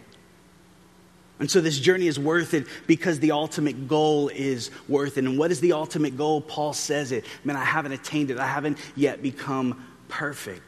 And 1.39 1.49
so 1.49 1.59
this 1.59 1.79
journey 1.79 2.07
is 2.07 2.19
worth 2.19 2.53
it 2.53 2.67
because 2.85 3.19
the 3.19 3.31
ultimate 3.31 3.87
goal 3.87 4.29
is 4.29 4.71
worth 4.87 5.17
it. 5.17 5.25
And 5.25 5.37
what 5.37 5.51
is 5.51 5.59
the 5.59 5.73
ultimate 5.73 6.15
goal? 6.15 6.41
Paul 6.41 6.73
says 6.73 7.11
it. 7.11 7.25
Man, 7.43 7.55
I 7.55 7.65
haven't 7.65 7.91
attained 7.91 8.29
it. 8.31 8.37
I 8.37 8.47
haven't 8.47 8.77
yet 8.95 9.21
become 9.21 9.83
perfect. 10.13 10.61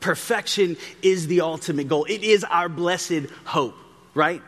Perfection 0.00 0.76
is 1.00 1.28
the 1.28 1.42
ultimate 1.42 1.88
goal. 1.88 2.04
It 2.06 2.24
is 2.24 2.42
our 2.42 2.68
blessed 2.68 3.30
hope, 3.44 3.76
right? 4.14 4.42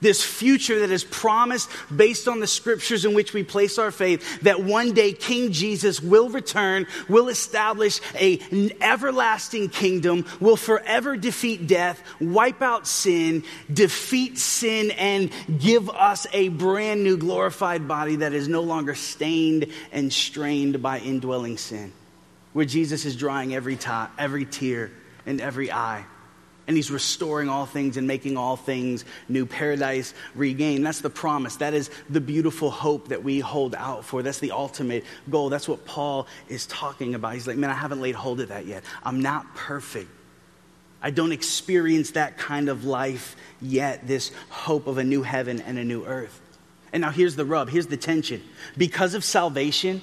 This 0.00 0.24
future 0.24 0.80
that 0.80 0.90
is 0.90 1.04
promised 1.04 1.68
based 1.94 2.26
on 2.26 2.40
the 2.40 2.46
scriptures 2.46 3.04
in 3.04 3.12
which 3.12 3.34
we 3.34 3.42
place 3.42 3.76
our 3.76 3.90
faith 3.90 4.40
that 4.42 4.62
one 4.62 4.94
day 4.94 5.12
King 5.12 5.52
Jesus 5.52 6.00
will 6.00 6.30
return, 6.30 6.86
will 7.08 7.28
establish 7.28 8.00
an 8.18 8.70
everlasting 8.80 9.68
kingdom, 9.68 10.24
will 10.40 10.56
forever 10.56 11.16
defeat 11.16 11.66
death, 11.66 12.02
wipe 12.18 12.62
out 12.62 12.86
sin, 12.86 13.44
defeat 13.72 14.38
sin, 14.38 14.90
and 14.92 15.30
give 15.58 15.90
us 15.90 16.26
a 16.32 16.48
brand 16.48 17.04
new 17.04 17.18
glorified 17.18 17.86
body 17.86 18.16
that 18.16 18.32
is 18.32 18.48
no 18.48 18.62
longer 18.62 18.94
stained 18.94 19.66
and 19.92 20.10
strained 20.10 20.80
by 20.80 20.98
indwelling 21.00 21.58
sin. 21.58 21.92
Where 22.52 22.64
Jesus 22.64 23.04
is 23.04 23.16
drying 23.16 23.54
every, 23.54 23.78
every 24.18 24.44
tear 24.44 24.90
and 25.26 25.40
every 25.40 25.70
eye 25.70 26.04
and 26.70 26.76
he's 26.76 26.92
restoring 26.92 27.48
all 27.48 27.66
things 27.66 27.96
and 27.96 28.06
making 28.06 28.36
all 28.36 28.54
things 28.54 29.04
new. 29.28 29.44
Paradise 29.44 30.14
regained. 30.36 30.86
That's 30.86 31.00
the 31.00 31.10
promise. 31.10 31.56
That 31.56 31.74
is 31.74 31.90
the 32.08 32.20
beautiful 32.20 32.70
hope 32.70 33.08
that 33.08 33.24
we 33.24 33.40
hold 33.40 33.74
out 33.74 34.04
for. 34.04 34.22
That's 34.22 34.38
the 34.38 34.52
ultimate 34.52 35.04
goal. 35.28 35.48
That's 35.48 35.66
what 35.66 35.84
Paul 35.84 36.28
is 36.48 36.66
talking 36.66 37.16
about. 37.16 37.34
He's 37.34 37.48
like, 37.48 37.56
man, 37.56 37.70
I 37.70 37.74
haven't 37.74 38.00
laid 38.00 38.14
hold 38.14 38.38
of 38.38 38.50
that 38.50 38.66
yet. 38.66 38.84
I'm 39.02 39.20
not 39.20 39.52
perfect. 39.56 40.08
I 41.02 41.10
don't 41.10 41.32
experience 41.32 42.12
that 42.12 42.38
kind 42.38 42.68
of 42.68 42.84
life 42.84 43.34
yet, 43.60 44.06
this 44.06 44.30
hope 44.48 44.86
of 44.86 44.98
a 44.98 45.02
new 45.02 45.24
heaven 45.24 45.60
and 45.62 45.76
a 45.76 45.82
new 45.82 46.04
earth. 46.04 46.40
And 46.92 47.00
now 47.00 47.10
here's 47.10 47.34
the 47.34 47.44
rub, 47.44 47.68
here's 47.68 47.88
the 47.88 47.96
tension. 47.96 48.44
Because 48.78 49.14
of 49.14 49.24
salvation, 49.24 50.02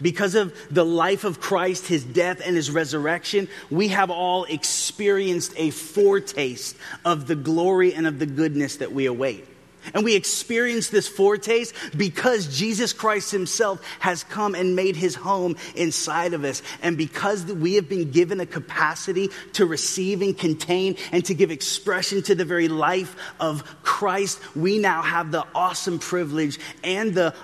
because 0.00 0.34
of 0.34 0.54
the 0.70 0.84
life 0.84 1.24
of 1.24 1.40
Christ, 1.40 1.86
his 1.86 2.04
death, 2.04 2.40
and 2.44 2.56
his 2.56 2.70
resurrection, 2.70 3.48
we 3.70 3.88
have 3.88 4.10
all 4.10 4.44
experienced 4.44 5.52
a 5.56 5.70
foretaste 5.70 6.76
of 7.04 7.26
the 7.26 7.36
glory 7.36 7.94
and 7.94 8.06
of 8.06 8.18
the 8.18 8.26
goodness 8.26 8.76
that 8.76 8.92
we 8.92 9.06
await. 9.06 9.46
And 9.94 10.04
we 10.04 10.16
experience 10.16 10.88
this 10.88 11.06
foretaste 11.06 11.74
because 11.96 12.58
Jesus 12.58 12.92
Christ 12.92 13.30
Himself 13.30 13.80
has 14.00 14.24
come 14.24 14.54
and 14.54 14.74
made 14.74 14.96
His 14.96 15.14
home 15.14 15.56
inside 15.74 16.34
of 16.34 16.44
us. 16.44 16.62
And 16.82 16.98
because 16.98 17.44
we 17.44 17.74
have 17.74 17.88
been 17.88 18.10
given 18.10 18.40
a 18.40 18.46
capacity 18.46 19.30
to 19.54 19.66
receive 19.66 20.22
and 20.22 20.36
contain 20.36 20.96
and 21.12 21.24
to 21.26 21.34
give 21.34 21.50
expression 21.50 22.22
to 22.22 22.34
the 22.34 22.44
very 22.44 22.68
life 22.68 23.16
of 23.38 23.62
Christ, 23.82 24.40
we 24.56 24.78
now 24.78 25.02
have 25.02 25.30
the 25.30 25.46
awesome 25.54 25.98
privilege 25.98 26.58
and 26.82 27.14
the 27.14 27.34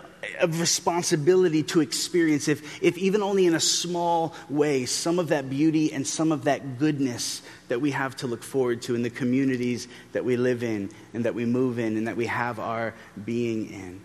of 0.41 0.61
responsibility 0.61 1.63
to 1.65 1.81
experience, 1.81 2.49
if, 2.49 2.83
if 2.83 2.97
even 2.99 3.23
only 3.23 3.47
in 3.47 3.55
a 3.55 3.61
small 3.61 4.35
way, 4.49 4.87
some 4.87 5.19
of 5.19 5.29
that 5.29 5.51
beauty 5.51 5.93
and 5.93 6.07
some 6.07 6.33
of 6.33 6.45
that 6.45 6.79
goodness 6.79 7.43
that 7.69 7.81
we 7.81 7.91
have 7.91 8.17
to 8.17 8.27
look 8.27 8.43
forward 8.43 8.83
to 8.83 8.95
in 8.95 9.03
the 9.03 9.11
communities 9.11 9.89
that 10.13 10.25
we 10.25 10.37
live 10.37 10.63
in 10.63 10.91
and 11.13 11.25
that 11.25 11.35
we 11.35 11.45
move 11.45 11.79
in 11.79 11.97
and 11.97 12.07
that 12.07 12.17
we 12.17 12.27
have 12.27 12.61
our 12.61 12.95
being 13.25 13.71
in. 13.73 14.01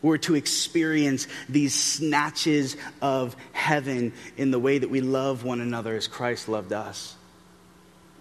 We're 0.00 0.18
to 0.18 0.36
experience 0.36 1.26
these 1.48 1.74
snatches 1.74 2.76
of 3.02 3.34
heaven 3.52 4.12
in 4.36 4.52
the 4.52 4.58
way 4.60 4.78
that 4.78 4.90
we 4.90 5.00
love 5.00 5.42
one 5.42 5.60
another 5.60 5.96
as 5.96 6.06
Christ 6.06 6.48
loved 6.48 6.72
us 6.72 7.17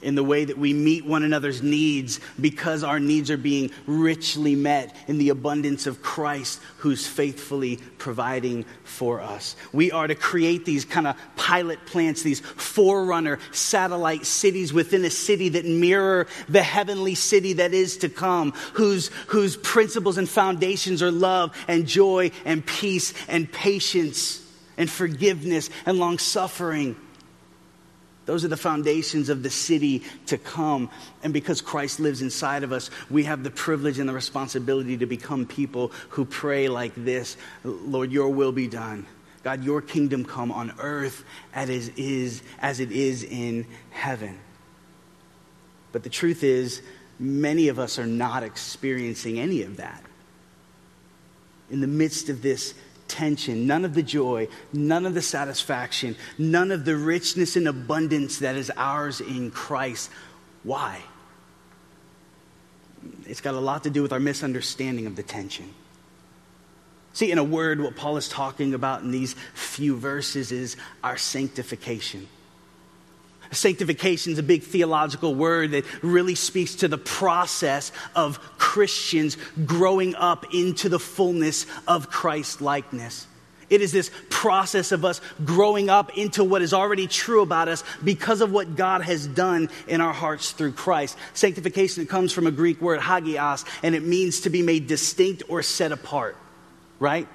in 0.02 0.16
the 0.16 0.24
way 0.24 0.46
that 0.46 0.58
we 0.58 0.74
meet 0.74 1.06
one 1.06 1.24
another's 1.24 1.62
needs 1.62 2.20
because 2.40 2.84
our 2.84 3.00
needs 3.00 3.32
are 3.32 3.38
being 3.38 3.72
richly 3.86 4.56
met 4.56 4.96
in 5.08 5.18
the 5.18 5.30
abundance 5.30 5.88
of 5.88 6.02
Christ 6.02 6.62
who's 6.78 7.08
faithfully 7.08 7.78
providing 7.98 8.66
for 8.84 9.22
us. 9.22 9.56
We 9.74 9.92
are 9.92 10.08
to 10.08 10.16
create 10.16 10.66
these 10.66 10.86
kind 10.86 11.08
of 11.08 11.16
pilot 11.36 11.86
plants, 11.86 12.22
these 12.22 12.40
forerunner 12.40 13.40
satellite 13.52 14.26
cities 14.26 14.72
within 14.72 15.04
a 15.06 15.10
city 15.10 15.50
that 15.50 15.66
mirror 15.66 16.28
the 16.48 16.64
heavenly 16.64 17.16
city 17.16 17.54
that 17.54 17.74
is 17.74 17.98
to 17.98 18.10
come, 18.10 18.52
whose, 18.74 19.08
whose 19.28 19.58
principles 19.58 20.18
and 20.18 20.30
foundations 20.30 21.02
are 21.02 21.12
love 21.12 21.56
and 21.68 21.88
joy 21.88 22.32
and 22.46 22.66
peace 22.66 23.14
and 23.28 23.52
patience 23.52 24.44
and 24.78 24.90
forgiveness 24.90 25.70
and 25.86 25.98
long 25.98 26.20
suffering 26.20 26.96
those 28.28 28.44
are 28.44 28.50
the 28.50 28.58
foundations 28.58 29.30
of 29.30 29.42
the 29.42 29.50
city 29.50 30.04
to 30.28 30.38
come. 30.38 30.90
And 31.24 31.34
because 31.34 31.62
Christ 31.62 32.02
lives 32.02 32.22
inside 32.22 32.64
of 32.64 32.74
us, 32.74 32.92
we 33.10 33.24
have 33.24 33.42
the 33.42 33.50
privilege 33.50 34.00
and 34.00 34.08
the 34.08 34.14
responsibility 34.14 34.98
to 34.98 35.06
become 35.06 35.46
people 35.46 35.94
who 36.10 36.26
pray 36.26 36.68
like 36.68 36.92
this 36.96 37.38
Lord, 37.64 38.12
your 38.12 38.30
will 38.30 38.52
be 38.52 38.68
done. 38.68 39.08
God, 39.44 39.64
your 39.64 39.82
kingdom 39.82 40.26
come 40.26 40.52
on 40.52 40.74
earth 40.78 41.24
as 41.54 41.70
it 41.70 41.98
is, 41.98 42.44
as 42.60 42.82
it 42.82 42.92
is 42.92 43.24
in 43.24 43.66
heaven. 43.92 44.38
But 45.94 46.04
the 46.04 46.10
truth 46.10 46.44
is, 46.44 46.82
many 47.18 47.70
of 47.70 47.80
us 47.80 47.98
are 47.98 48.06
not 48.06 48.44
experiencing 48.44 49.40
any 49.40 49.62
of 49.62 49.78
that. 49.78 50.04
In 51.70 51.80
the 51.80 51.88
midst 51.88 52.28
of 52.28 52.42
this 52.42 52.74
tension, 53.08 53.68
none 53.68 53.86
of 53.86 53.94
the 53.94 54.04
joy, 54.04 54.48
none 54.74 55.06
of 55.06 55.14
the 55.14 55.22
satisfaction, 55.22 56.16
none 56.38 56.72
of 56.72 56.86
the 56.86 56.96
richness 56.96 57.56
and 57.56 57.68
abundance 57.68 58.40
that 58.40 58.56
is 58.56 58.72
ours 58.76 59.22
in 59.22 59.52
Christ. 59.52 60.10
Why? 60.64 61.02
It's 63.26 63.42
got 63.42 63.56
a 63.56 63.60
lot 63.60 63.84
to 63.84 63.90
do 63.90 64.02
with 64.02 64.14
our 64.14 64.20
misunderstanding 64.20 65.06
of 65.06 65.16
the 65.16 65.24
tension. 65.24 65.74
See, 67.14 67.32
in 67.32 67.40
a 67.40 67.44
word, 67.44 67.82
what 67.82 67.96
Paul 67.96 68.18
is 68.18 68.30
talking 68.30 68.74
about 68.74 69.02
in 69.02 69.12
these 69.12 69.36
few 69.54 69.98
verses 69.98 70.52
is 70.52 70.78
our 71.04 71.18
sanctification. 71.18 72.28
Sanctification 73.52 74.34
is 74.34 74.40
a 74.40 74.44
big 74.44 74.64
theological 74.64 75.36
word 75.36 75.72
that 75.72 75.86
really 76.04 76.36
speaks 76.36 76.76
to 76.76 76.88
the 76.88 76.98
process 76.98 77.92
of 78.16 78.40
Christians 78.58 79.38
growing 79.66 80.16
up 80.16 80.54
into 80.54 80.90
the 80.90 81.00
fullness 81.00 81.66
of 81.88 82.10
Christ 82.10 82.62
likeness. 82.62 83.28
It 83.70 83.82
is 83.82 83.92
this 83.92 84.12
process 84.30 84.92
of 84.92 85.04
us 85.04 85.20
growing 85.44 85.90
up 85.90 86.18
into 86.18 86.44
what 86.44 86.62
is 86.62 86.74
already 86.74 87.06
true 87.08 87.42
about 87.42 87.68
us 87.68 87.84
because 88.04 88.40
of 88.40 88.52
what 88.52 88.76
God 88.78 89.02
has 89.02 89.28
done 89.28 89.70
in 89.88 90.00
our 90.00 90.14
hearts 90.14 90.52
through 90.54 90.72
Christ. 90.72 91.18
Sanctification 91.34 92.06
comes 92.06 92.32
from 92.32 92.48
a 92.48 92.52
Greek 92.52 92.80
word, 92.80 93.02
hagios, 93.02 93.66
and 93.84 93.94
it 93.94 94.04
means 94.04 94.42
to 94.42 94.50
be 94.50 94.62
made 94.62 94.88
distinct 94.88 95.44
or 95.50 95.62
set 95.64 95.92
apart, 95.92 96.38
right? 97.00 97.28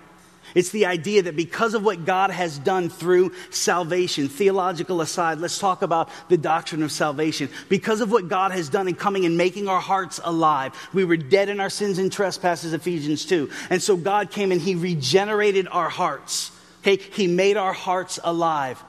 It's 0.54 0.70
the 0.70 0.86
idea 0.86 1.22
that 1.22 1.36
because 1.36 1.74
of 1.74 1.84
what 1.84 2.04
God 2.04 2.30
has 2.30 2.58
done 2.58 2.88
through 2.88 3.32
salvation, 3.50 4.28
theological 4.28 5.00
aside, 5.00 5.38
let's 5.38 5.58
talk 5.58 5.82
about 5.82 6.10
the 6.28 6.36
doctrine 6.36 6.82
of 6.82 6.92
salvation. 6.92 7.48
Because 7.68 8.00
of 8.00 8.12
what 8.12 8.28
God 8.28 8.52
has 8.52 8.68
done 8.68 8.88
in 8.88 8.94
coming 8.94 9.24
and 9.24 9.36
making 9.36 9.68
our 9.68 9.80
hearts 9.80 10.20
alive, 10.22 10.74
we 10.92 11.04
were 11.04 11.16
dead 11.16 11.48
in 11.48 11.60
our 11.60 11.70
sins 11.70 11.98
and 11.98 12.12
trespasses, 12.12 12.72
Ephesians 12.72 13.24
2. 13.26 13.50
And 13.70 13.82
so 13.82 13.96
God 13.96 14.30
came 14.30 14.52
and 14.52 14.60
He 14.60 14.74
regenerated 14.74 15.68
our 15.68 15.88
hearts. 15.88 16.50
Okay, 16.80 16.96
He 16.96 17.26
made 17.26 17.56
our 17.56 17.72
hearts 17.72 18.18
alive. 18.22 18.82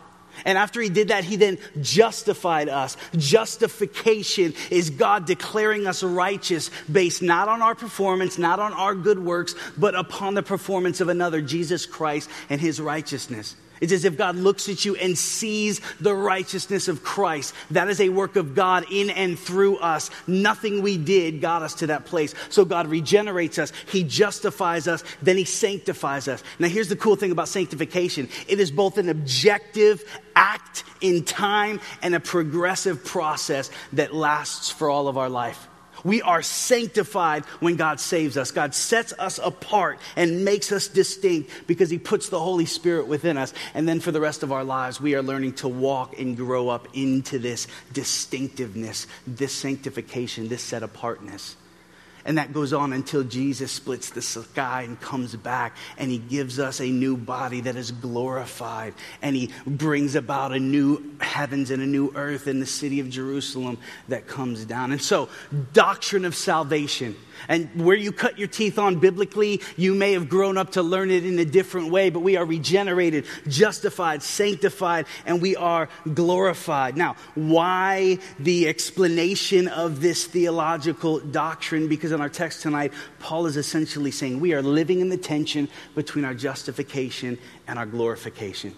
And 0.45 0.57
after 0.57 0.81
he 0.81 0.89
did 0.89 1.09
that, 1.09 1.23
he 1.23 1.35
then 1.35 1.57
justified 1.81 2.69
us. 2.69 2.97
Justification 3.15 4.53
is 4.69 4.89
God 4.89 5.25
declaring 5.25 5.87
us 5.87 6.03
righteous 6.03 6.69
based 6.91 7.21
not 7.21 7.47
on 7.47 7.61
our 7.61 7.75
performance, 7.75 8.37
not 8.37 8.59
on 8.59 8.73
our 8.73 8.95
good 8.95 9.19
works, 9.19 9.55
but 9.77 9.95
upon 9.95 10.33
the 10.33 10.43
performance 10.43 11.01
of 11.01 11.09
another, 11.09 11.41
Jesus 11.41 11.85
Christ 11.85 12.29
and 12.49 12.59
his 12.59 12.79
righteousness. 12.79 13.55
It's 13.83 13.91
as 13.91 14.05
if 14.05 14.17
God 14.17 14.37
looks 14.37 14.69
at 14.69 14.85
you 14.85 14.95
and 14.95 15.17
sees 15.17 15.81
the 15.99 16.15
righteousness 16.15 16.87
of 16.87 17.03
Christ. 17.03 17.53
That 17.69 17.89
is 17.89 17.99
a 17.99 18.07
work 18.07 18.37
of 18.37 18.55
God 18.55 18.85
in 18.89 19.09
and 19.09 19.37
through 19.37 19.75
us. 19.75 20.09
Nothing 20.25 20.81
we 20.81 20.97
did 20.97 21.41
got 21.41 21.61
us 21.63 21.73
to 21.75 21.87
that 21.87 22.05
place. 22.05 22.33
So 22.47 22.63
God 22.63 22.87
regenerates 22.87 23.59
us, 23.59 23.73
He 23.91 24.05
justifies 24.05 24.87
us, 24.87 25.03
then 25.21 25.35
He 25.35 25.43
sanctifies 25.43 26.29
us. 26.29 26.41
Now, 26.59 26.69
here's 26.69 26.87
the 26.87 26.95
cool 26.95 27.17
thing 27.17 27.31
about 27.31 27.49
sanctification 27.49 28.29
it 28.47 28.61
is 28.61 28.71
both 28.71 28.97
an 28.97 29.09
objective 29.09 30.01
act 30.33 30.85
in 31.01 31.25
time 31.25 31.81
and 32.01 32.15
a 32.15 32.21
progressive 32.21 33.03
process 33.03 33.69
that 33.91 34.15
lasts 34.15 34.69
for 34.69 34.89
all 34.89 35.09
of 35.09 35.17
our 35.17 35.29
life. 35.29 35.67
We 36.03 36.21
are 36.21 36.41
sanctified 36.41 37.45
when 37.59 37.75
God 37.75 37.99
saves 37.99 38.37
us. 38.37 38.51
God 38.51 38.75
sets 38.75 39.13
us 39.17 39.39
apart 39.39 39.99
and 40.15 40.43
makes 40.43 40.71
us 40.71 40.87
distinct 40.87 41.49
because 41.67 41.89
He 41.89 41.97
puts 41.97 42.29
the 42.29 42.39
Holy 42.39 42.65
Spirit 42.65 43.07
within 43.07 43.37
us. 43.37 43.53
And 43.73 43.87
then 43.87 43.99
for 43.99 44.11
the 44.11 44.21
rest 44.21 44.43
of 44.43 44.51
our 44.51 44.63
lives, 44.63 44.99
we 44.99 45.15
are 45.15 45.23
learning 45.23 45.53
to 45.53 45.67
walk 45.67 46.19
and 46.19 46.35
grow 46.35 46.69
up 46.69 46.87
into 46.93 47.39
this 47.39 47.67
distinctiveness, 47.93 49.07
this 49.25 49.53
sanctification, 49.53 50.49
this 50.49 50.61
set 50.61 50.83
apartness. 50.83 51.55
And 52.25 52.37
that 52.37 52.53
goes 52.53 52.71
on 52.71 52.93
until 52.93 53.23
Jesus 53.23 53.71
splits 53.71 54.11
the 54.11 54.21
sky 54.21 54.83
and 54.83 54.99
comes 54.99 55.35
back 55.35 55.75
and 55.97 56.09
he 56.09 56.17
gives 56.17 56.59
us 56.59 56.79
a 56.79 56.87
new 56.87 57.17
body 57.17 57.61
that 57.61 57.75
is 57.75 57.91
glorified. 57.91 58.93
And 59.21 59.35
he 59.35 59.51
brings 59.65 60.15
about 60.15 60.53
a 60.53 60.59
new 60.59 61.15
heavens 61.19 61.69
and 61.71 61.83
a 61.83 61.85
new 61.85 62.11
earth 62.15 62.47
in 62.47 62.59
the 62.59 62.65
city 62.65 62.99
of 62.99 63.09
Jerusalem 63.09 63.77
that 64.07 64.27
comes 64.27 64.65
down. 64.65 64.91
And 64.91 65.01
so, 65.01 65.29
doctrine 65.73 66.25
of 66.25 66.35
salvation 66.35 67.15
and 67.47 67.69
where 67.83 67.95
you 67.95 68.11
cut 68.11 68.37
your 68.37 68.47
teeth 68.47 68.79
on 68.79 68.99
biblically, 68.99 69.61
you 69.77 69.93
may 69.93 70.13
have 70.13 70.29
grown 70.29 70.57
up 70.57 70.71
to 70.71 70.83
learn 70.83 71.11
it 71.11 71.25
in 71.25 71.37
a 71.39 71.45
different 71.45 71.91
way, 71.91 72.09
but 72.09 72.21
we 72.21 72.37
are 72.37 72.45
regenerated, 72.45 73.25
justified, 73.47 74.23
sanctified, 74.23 75.05
and 75.25 75.41
we 75.41 75.55
are 75.55 75.89
glorified. 76.13 76.97
Now, 76.97 77.15
why 77.35 78.19
the 78.39 78.67
explanation 78.67 79.67
of 79.67 80.01
this 80.01 80.25
theological 80.25 81.19
doctrine? 81.19 81.87
Because 81.87 82.11
in 82.13 82.21
our 82.21 82.29
text 82.29 82.61
tonight, 82.61 82.93
Paul 83.19 83.45
is 83.45 83.57
essentially 83.57 84.11
saying 84.11 84.39
we 84.39 84.53
are 84.53 84.61
living 84.61 84.99
in 84.99 85.09
the 85.09 85.17
tension 85.17 85.67
between 85.95 86.23
our 86.25 86.33
justification 86.33 87.37
and 87.67 87.77
our 87.77 87.85
glorification. 87.85 88.75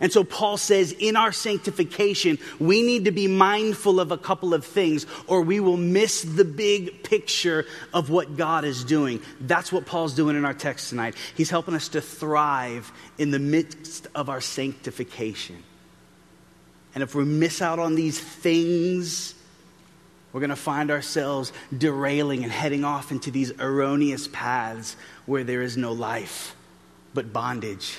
And 0.00 0.12
so 0.12 0.24
Paul 0.24 0.56
says, 0.56 0.92
in 0.92 1.14
our 1.14 1.30
sanctification, 1.30 2.38
we 2.58 2.82
need 2.82 3.04
to 3.04 3.12
be 3.12 3.28
mindful 3.28 4.00
of 4.00 4.10
a 4.10 4.18
couple 4.18 4.52
of 4.52 4.64
things, 4.64 5.06
or 5.28 5.40
we 5.42 5.60
will 5.60 5.76
miss 5.76 6.22
the 6.22 6.44
big 6.44 7.04
picture 7.04 7.64
of 7.92 8.10
what 8.10 8.36
God 8.36 8.64
is 8.64 8.82
doing. 8.82 9.22
That's 9.40 9.70
what 9.70 9.86
Paul's 9.86 10.14
doing 10.14 10.36
in 10.36 10.44
our 10.44 10.52
text 10.52 10.90
tonight. 10.90 11.14
He's 11.36 11.48
helping 11.48 11.74
us 11.74 11.88
to 11.90 12.00
thrive 12.00 12.90
in 13.18 13.30
the 13.30 13.38
midst 13.38 14.08
of 14.16 14.28
our 14.28 14.40
sanctification. 14.40 15.62
And 16.94 17.02
if 17.02 17.14
we 17.14 17.24
miss 17.24 17.62
out 17.62 17.78
on 17.78 17.94
these 17.94 18.18
things, 18.18 19.34
we're 20.34 20.40
going 20.40 20.50
to 20.50 20.56
find 20.56 20.90
ourselves 20.90 21.52
derailing 21.78 22.42
and 22.42 22.50
heading 22.50 22.84
off 22.84 23.12
into 23.12 23.30
these 23.30 23.52
erroneous 23.60 24.26
paths 24.26 24.96
where 25.26 25.44
there 25.44 25.62
is 25.62 25.76
no 25.76 25.92
life 25.92 26.56
but 27.14 27.32
bondage 27.32 27.98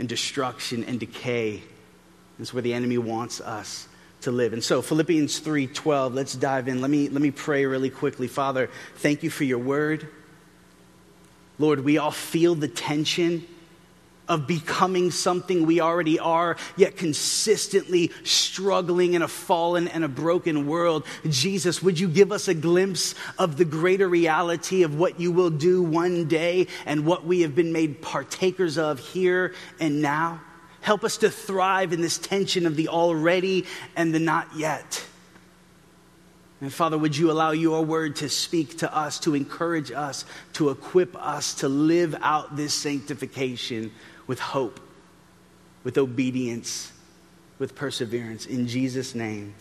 and 0.00 0.08
destruction 0.08 0.82
and 0.82 0.98
decay. 0.98 1.62
That's 2.38 2.52
where 2.52 2.60
the 2.60 2.74
enemy 2.74 2.98
wants 2.98 3.40
us 3.40 3.86
to 4.22 4.32
live. 4.32 4.52
And 4.52 4.64
so 4.64 4.82
Philippians 4.82 5.38
3:12, 5.38 6.12
let's 6.12 6.34
dive 6.34 6.66
in. 6.66 6.80
Let 6.80 6.90
me 6.90 7.08
let 7.08 7.22
me 7.22 7.30
pray 7.30 7.64
really 7.66 7.88
quickly. 7.90 8.26
Father, 8.26 8.68
thank 8.96 9.22
you 9.22 9.30
for 9.30 9.44
your 9.44 9.58
word. 9.58 10.08
Lord, 11.60 11.84
we 11.84 11.98
all 11.98 12.10
feel 12.10 12.56
the 12.56 12.66
tension 12.66 13.46
of 14.30 14.46
becoming 14.46 15.10
something 15.10 15.66
we 15.66 15.80
already 15.80 16.18
are, 16.20 16.56
yet 16.76 16.96
consistently 16.96 18.12
struggling 18.22 19.14
in 19.14 19.22
a 19.22 19.28
fallen 19.28 19.88
and 19.88 20.04
a 20.04 20.08
broken 20.08 20.68
world. 20.68 21.04
Jesus, 21.28 21.82
would 21.82 21.98
you 21.98 22.08
give 22.08 22.30
us 22.30 22.46
a 22.46 22.54
glimpse 22.54 23.16
of 23.38 23.56
the 23.56 23.64
greater 23.64 24.08
reality 24.08 24.84
of 24.84 24.94
what 24.94 25.18
you 25.18 25.32
will 25.32 25.50
do 25.50 25.82
one 25.82 26.28
day 26.28 26.68
and 26.86 27.04
what 27.04 27.26
we 27.26 27.40
have 27.40 27.56
been 27.56 27.72
made 27.72 28.00
partakers 28.00 28.78
of 28.78 29.00
here 29.00 29.52
and 29.80 30.00
now? 30.00 30.40
Help 30.80 31.02
us 31.02 31.18
to 31.18 31.28
thrive 31.28 31.92
in 31.92 32.00
this 32.00 32.16
tension 32.16 32.66
of 32.66 32.76
the 32.76 32.88
already 32.88 33.66
and 33.96 34.14
the 34.14 34.20
not 34.20 34.48
yet. 34.56 35.04
And 36.60 36.72
Father, 36.72 36.96
would 36.96 37.16
you 37.16 37.30
allow 37.30 37.50
your 37.50 37.84
word 37.84 38.16
to 38.16 38.28
speak 38.28 38.78
to 38.78 38.94
us, 38.94 39.18
to 39.20 39.34
encourage 39.34 39.90
us, 39.90 40.24
to 40.54 40.68
equip 40.68 41.16
us 41.16 41.54
to 41.54 41.68
live 41.68 42.14
out 42.20 42.54
this 42.54 42.74
sanctification 42.74 43.90
with 44.30 44.38
hope, 44.38 44.78
with 45.82 45.98
obedience, 45.98 46.92
with 47.58 47.74
perseverance. 47.74 48.46
In 48.46 48.68
Jesus' 48.68 49.12
name. 49.12 49.54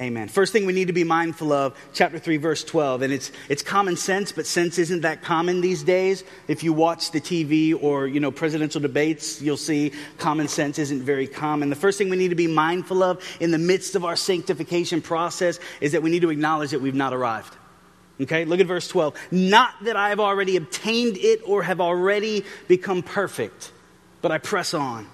Amen. 0.00 0.26
First 0.26 0.52
thing 0.52 0.66
we 0.66 0.72
need 0.72 0.88
to 0.88 0.92
be 0.92 1.04
mindful 1.04 1.52
of, 1.52 1.76
chapter 1.92 2.18
3, 2.18 2.38
verse 2.38 2.64
12, 2.64 3.02
and 3.02 3.12
it's, 3.12 3.30
it's 3.48 3.62
common 3.62 3.96
sense, 3.96 4.32
but 4.32 4.46
sense 4.46 4.78
isn't 4.78 5.02
that 5.02 5.22
common 5.22 5.60
these 5.60 5.84
days. 5.84 6.24
If 6.48 6.64
you 6.64 6.72
watch 6.72 7.12
the 7.12 7.20
TV 7.20 7.80
or, 7.80 8.08
you 8.08 8.18
know, 8.18 8.32
presidential 8.32 8.80
debates, 8.80 9.40
you'll 9.40 9.56
see 9.56 9.92
common 10.18 10.48
sense 10.48 10.80
isn't 10.80 11.02
very 11.02 11.28
common. 11.28 11.70
The 11.70 11.76
first 11.76 11.96
thing 11.96 12.10
we 12.10 12.16
need 12.16 12.30
to 12.30 12.34
be 12.34 12.48
mindful 12.48 13.00
of 13.04 13.22
in 13.38 13.52
the 13.52 13.58
midst 13.58 13.94
of 13.94 14.04
our 14.04 14.16
sanctification 14.16 15.02
process 15.02 15.60
is 15.80 15.92
that 15.92 16.02
we 16.02 16.10
need 16.10 16.22
to 16.22 16.30
acknowledge 16.30 16.72
that 16.72 16.80
we've 16.80 16.96
not 16.96 17.14
arrived. 17.14 17.54
Okay, 18.20 18.44
look 18.44 18.58
at 18.58 18.66
verse 18.66 18.88
12. 18.88 19.14
Not 19.30 19.72
that 19.84 19.94
I 19.94 20.08
have 20.08 20.18
already 20.18 20.56
obtained 20.56 21.16
it 21.16 21.42
or 21.46 21.62
have 21.62 21.80
already 21.80 22.44
become 22.66 23.04
perfect 23.04 23.70
but 24.24 24.32
I 24.32 24.38
press 24.38 24.72
on 24.72 25.06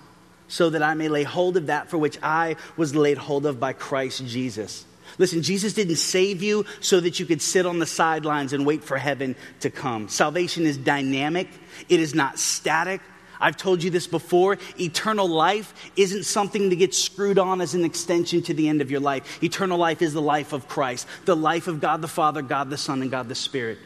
so 0.47 0.71
that 0.71 0.85
I 0.85 0.95
may 0.95 1.09
lay 1.09 1.25
hold 1.25 1.57
of 1.57 1.67
that 1.67 1.91
for 1.91 1.99
which 1.99 2.17
I 2.23 2.55
was 2.77 2.95
laid 2.95 3.19
hold 3.19 3.45
of 3.45 3.59
by 3.59 3.73
Christ 3.73 4.25
Jesus. 4.25 4.85
Listen, 5.19 5.43
Jesus 5.43 5.73
didn't 5.73 5.97
save 5.97 6.45
you 6.45 6.65
so 6.79 7.01
that 7.01 7.19
you 7.19 7.27
could 7.27 7.43
sit 7.43 7.67
on 7.67 7.81
the 7.81 7.87
sidelines 7.87 8.53
and 8.53 8.65
wait 8.65 8.85
for 8.85 8.97
heaven 8.97 9.35
to 9.63 9.69
come. 9.69 10.09
Salvation 10.09 10.65
is 10.65 10.77
dynamic, 10.77 11.49
it 11.89 11.99
is 11.99 12.15
not 12.15 12.39
static. 12.39 13.01
I've 13.41 13.57
told 13.57 13.83
you 13.83 13.91
this 13.91 14.07
before. 14.07 14.59
Eternal 14.79 15.27
life 15.27 15.75
isn't 15.97 16.23
something 16.23 16.71
to 16.71 16.77
get 16.77 16.95
screwed 16.95 17.41
on 17.41 17.61
as 17.61 17.75
an 17.75 17.85
extension 17.85 18.43
to 18.43 18.55
the 18.55 18.69
end 18.69 18.81
of 18.81 18.93
your 18.93 19.01
life. 19.01 19.43
Eternal 19.43 19.77
life 19.77 20.03
is 20.03 20.13
the 20.13 20.23
life 20.23 20.53
of 20.53 20.69
Christ, 20.69 21.09
the 21.25 21.35
life 21.35 21.67
of 21.67 21.81
God 21.81 22.01
the 22.01 22.07
Father, 22.07 22.43
God 22.43 22.71
the 22.71 22.79
Son, 22.79 23.03
and 23.03 23.11
God 23.11 23.29
the 23.29 23.35
Spirit. 23.35 23.79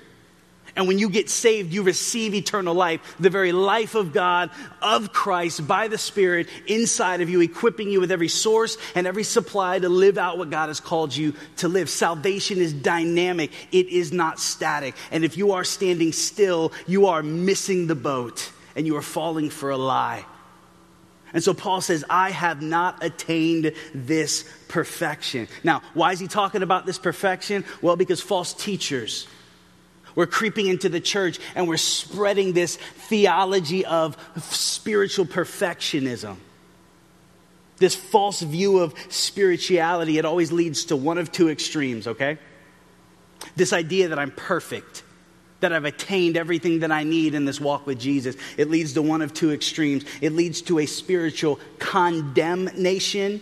And 0.76 0.88
when 0.88 0.98
you 0.98 1.08
get 1.08 1.30
saved, 1.30 1.72
you 1.72 1.84
receive 1.84 2.34
eternal 2.34 2.74
life, 2.74 3.14
the 3.20 3.30
very 3.30 3.52
life 3.52 3.94
of 3.94 4.12
God, 4.12 4.50
of 4.82 5.12
Christ, 5.12 5.68
by 5.68 5.86
the 5.86 5.98
Spirit 5.98 6.48
inside 6.66 7.20
of 7.20 7.30
you, 7.30 7.40
equipping 7.40 7.90
you 7.90 8.00
with 8.00 8.10
every 8.10 8.28
source 8.28 8.76
and 8.96 9.06
every 9.06 9.22
supply 9.22 9.78
to 9.78 9.88
live 9.88 10.18
out 10.18 10.36
what 10.36 10.50
God 10.50 10.66
has 10.68 10.80
called 10.80 11.14
you 11.14 11.34
to 11.58 11.68
live. 11.68 11.88
Salvation 11.88 12.58
is 12.58 12.72
dynamic, 12.72 13.52
it 13.70 13.88
is 13.88 14.12
not 14.12 14.40
static. 14.40 14.96
And 15.12 15.24
if 15.24 15.36
you 15.36 15.52
are 15.52 15.64
standing 15.64 16.12
still, 16.12 16.72
you 16.88 17.06
are 17.06 17.22
missing 17.22 17.86
the 17.86 17.94
boat 17.94 18.50
and 18.74 18.84
you 18.84 18.96
are 18.96 19.02
falling 19.02 19.50
for 19.50 19.70
a 19.70 19.76
lie. 19.76 20.24
And 21.32 21.42
so 21.42 21.54
Paul 21.54 21.80
says, 21.80 22.04
I 22.08 22.30
have 22.30 22.62
not 22.62 23.02
attained 23.02 23.72
this 23.92 24.44
perfection. 24.68 25.48
Now, 25.64 25.82
why 25.92 26.12
is 26.12 26.20
he 26.20 26.28
talking 26.28 26.62
about 26.62 26.86
this 26.86 26.98
perfection? 26.98 27.64
Well, 27.82 27.96
because 27.96 28.20
false 28.20 28.54
teachers, 28.54 29.26
we're 30.14 30.26
creeping 30.26 30.66
into 30.66 30.88
the 30.88 31.00
church 31.00 31.38
and 31.54 31.68
we're 31.68 31.76
spreading 31.76 32.52
this 32.52 32.76
theology 32.76 33.84
of 33.84 34.16
spiritual 34.38 35.26
perfectionism. 35.26 36.36
This 37.78 37.94
false 37.94 38.40
view 38.40 38.78
of 38.78 38.94
spirituality, 39.08 40.18
it 40.18 40.24
always 40.24 40.52
leads 40.52 40.86
to 40.86 40.96
one 40.96 41.18
of 41.18 41.32
two 41.32 41.48
extremes, 41.48 42.06
okay? 42.06 42.38
This 43.56 43.72
idea 43.72 44.08
that 44.08 44.18
I'm 44.18 44.30
perfect, 44.30 45.02
that 45.60 45.72
I've 45.72 45.84
attained 45.84 46.36
everything 46.36 46.80
that 46.80 46.92
I 46.92 47.02
need 47.02 47.34
in 47.34 47.44
this 47.44 47.60
walk 47.60 47.86
with 47.86 47.98
Jesus, 47.98 48.36
it 48.56 48.70
leads 48.70 48.92
to 48.92 49.02
one 49.02 49.22
of 49.22 49.34
two 49.34 49.52
extremes. 49.52 50.04
It 50.20 50.32
leads 50.32 50.62
to 50.62 50.78
a 50.78 50.86
spiritual 50.86 51.58
condemnation 51.78 53.40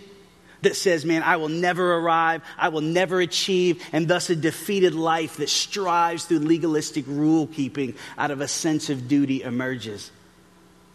that 0.63 0.77
says, 0.77 1.05
man, 1.05 1.23
I 1.23 1.37
will 1.37 1.49
never 1.49 1.97
arrive, 1.97 2.43
I 2.57 2.69
will 2.69 2.81
never 2.81 3.21
achieve, 3.21 3.83
and 3.93 4.09
thus 4.09 4.31
a 4.31 4.37
defeated 4.37 4.95
life 4.95 5.37
that 5.37 5.49
strives 5.49 6.25
through 6.25 6.41
legalistic 6.41 7.05
rule 7.07 7.47
keeping 7.47 7.95
out 8.17 8.31
of 8.31 8.41
a 8.41 8.49
sense 8.49 8.89
of 8.91 9.09
duty 9.09 9.43
emerges. 9.43 10.11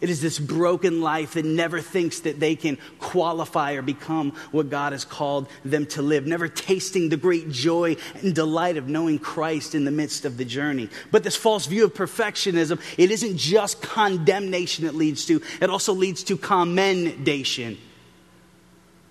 It 0.00 0.10
is 0.10 0.20
this 0.20 0.38
broken 0.38 1.00
life 1.00 1.34
that 1.34 1.44
never 1.44 1.80
thinks 1.80 2.20
that 2.20 2.38
they 2.38 2.54
can 2.54 2.78
qualify 3.00 3.72
or 3.72 3.82
become 3.82 4.30
what 4.52 4.70
God 4.70 4.92
has 4.92 5.04
called 5.04 5.48
them 5.64 5.86
to 5.86 6.02
live, 6.02 6.24
never 6.24 6.46
tasting 6.46 7.08
the 7.08 7.16
great 7.16 7.50
joy 7.50 7.96
and 8.22 8.32
delight 8.32 8.76
of 8.76 8.88
knowing 8.88 9.18
Christ 9.18 9.74
in 9.74 9.84
the 9.84 9.90
midst 9.90 10.24
of 10.24 10.36
the 10.36 10.44
journey. 10.44 10.88
But 11.10 11.24
this 11.24 11.34
false 11.34 11.66
view 11.66 11.84
of 11.84 11.94
perfectionism, 11.94 12.80
it 12.96 13.10
isn't 13.10 13.38
just 13.38 13.82
condemnation 13.82 14.86
it 14.86 14.94
leads 14.94 15.26
to, 15.26 15.42
it 15.60 15.68
also 15.68 15.92
leads 15.92 16.22
to 16.24 16.36
commendation 16.36 17.76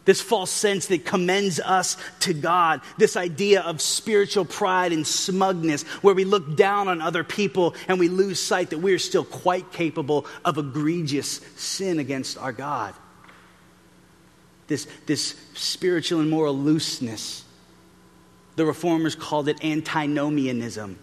this 0.08 0.22
false 0.22 0.50
sense 0.50 0.86
that 0.86 1.04
commends 1.04 1.60
us 1.60 1.98
to 2.22 2.34
God, 2.34 2.80
this 2.98 3.17
idea 3.17 3.62
of 3.62 3.82
spiritual 3.82 4.46
pride 4.46 4.93
and 4.93 5.06
smugness, 5.06 5.84
where 6.02 6.15
we 6.15 6.24
look 6.24 6.56
down 6.56 6.88
on 6.88 7.02
other 7.02 7.26
people 7.26 7.76
and 7.89 8.00
we 8.00 8.08
lose 8.08 8.39
sight 8.39 8.70
that 8.70 8.78
we're 8.78 9.00
still 9.00 9.26
quite 9.26 9.74
capable 9.74 10.26
of 10.46 10.58
egregious 10.58 11.41
sin 11.58 12.00
against 12.00 12.38
our 12.38 12.54
God. 12.54 12.96
This, 14.67 14.88
this 15.08 15.36
spiritual 15.56 16.22
and 16.22 16.30
moral 16.30 16.58
looseness. 16.58 17.43
The 18.56 18.65
reformers 18.65 19.13
called 19.13 19.50
it 19.50 19.62
antinomianism 19.63 21.00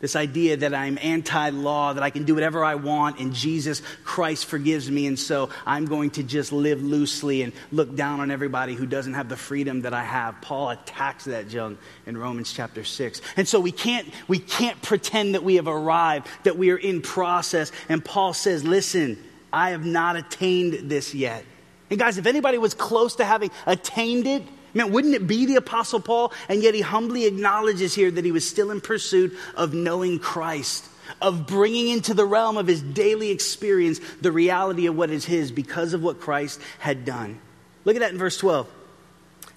this 0.00 0.14
idea 0.14 0.56
that 0.58 0.74
I'm 0.74 0.98
anti 1.02 1.50
law, 1.50 1.92
that 1.92 2.02
I 2.02 2.10
can 2.10 2.24
do 2.24 2.34
whatever 2.34 2.64
I 2.64 2.76
want, 2.76 3.18
and 3.18 3.34
Jesus 3.34 3.82
Christ 4.04 4.46
forgives 4.46 4.90
me, 4.90 5.06
and 5.06 5.18
so 5.18 5.50
I'm 5.66 5.86
going 5.86 6.10
to 6.10 6.22
just 6.22 6.52
live 6.52 6.82
loosely 6.82 7.42
and 7.42 7.52
look 7.72 7.94
down 7.96 8.20
on 8.20 8.30
everybody 8.30 8.74
who 8.74 8.86
doesn't 8.86 9.14
have 9.14 9.28
the 9.28 9.36
freedom 9.36 9.82
that 9.82 9.94
I 9.94 10.04
have. 10.04 10.40
Paul 10.40 10.70
attacks 10.70 11.24
that 11.24 11.48
junk 11.48 11.78
in 12.06 12.16
Romans 12.16 12.52
chapter 12.52 12.84
6. 12.84 13.20
And 13.36 13.48
so 13.48 13.58
we 13.58 13.72
can't, 13.72 14.08
we 14.28 14.38
can't 14.38 14.80
pretend 14.82 15.34
that 15.34 15.42
we 15.42 15.56
have 15.56 15.68
arrived, 15.68 16.28
that 16.44 16.56
we 16.56 16.70
are 16.70 16.76
in 16.76 17.02
process. 17.02 17.72
And 17.88 18.04
Paul 18.04 18.34
says, 18.34 18.64
Listen, 18.64 19.18
I 19.52 19.70
have 19.70 19.84
not 19.84 20.16
attained 20.16 20.90
this 20.90 21.14
yet. 21.14 21.44
And 21.90 21.98
guys, 21.98 22.18
if 22.18 22.26
anybody 22.26 22.58
was 22.58 22.74
close 22.74 23.16
to 23.16 23.24
having 23.24 23.50
attained 23.66 24.26
it, 24.26 24.42
Man, 24.74 24.92
wouldn't 24.92 25.14
it 25.14 25.26
be 25.26 25.46
the 25.46 25.56
Apostle 25.56 26.00
Paul? 26.00 26.32
And 26.48 26.62
yet 26.62 26.74
he 26.74 26.80
humbly 26.80 27.26
acknowledges 27.26 27.94
here 27.94 28.10
that 28.10 28.24
he 28.24 28.32
was 28.32 28.48
still 28.48 28.70
in 28.70 28.80
pursuit 28.80 29.36
of 29.54 29.74
knowing 29.74 30.18
Christ, 30.18 30.84
of 31.22 31.46
bringing 31.46 31.88
into 31.88 32.14
the 32.14 32.24
realm 32.24 32.56
of 32.56 32.66
his 32.66 32.82
daily 32.82 33.30
experience 33.30 34.00
the 34.20 34.32
reality 34.32 34.86
of 34.86 34.96
what 34.96 35.10
is 35.10 35.24
his 35.24 35.50
because 35.50 35.94
of 35.94 36.02
what 36.02 36.20
Christ 36.20 36.60
had 36.78 37.04
done. 37.04 37.40
Look 37.84 37.96
at 37.96 38.00
that 38.00 38.12
in 38.12 38.18
verse 38.18 38.36
12. 38.38 38.68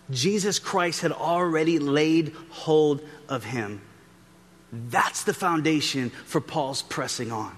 Jesus 0.10 0.60
Christ 0.60 1.02
had 1.02 1.12
already 1.12 1.80
laid 1.80 2.34
hold 2.50 3.02
of 3.30 3.44
him. 3.44 3.82
That's 4.72 5.24
the 5.24 5.34
foundation 5.34 6.10
for 6.10 6.40
Paul's 6.40 6.82
pressing 6.82 7.32
on. 7.32 7.58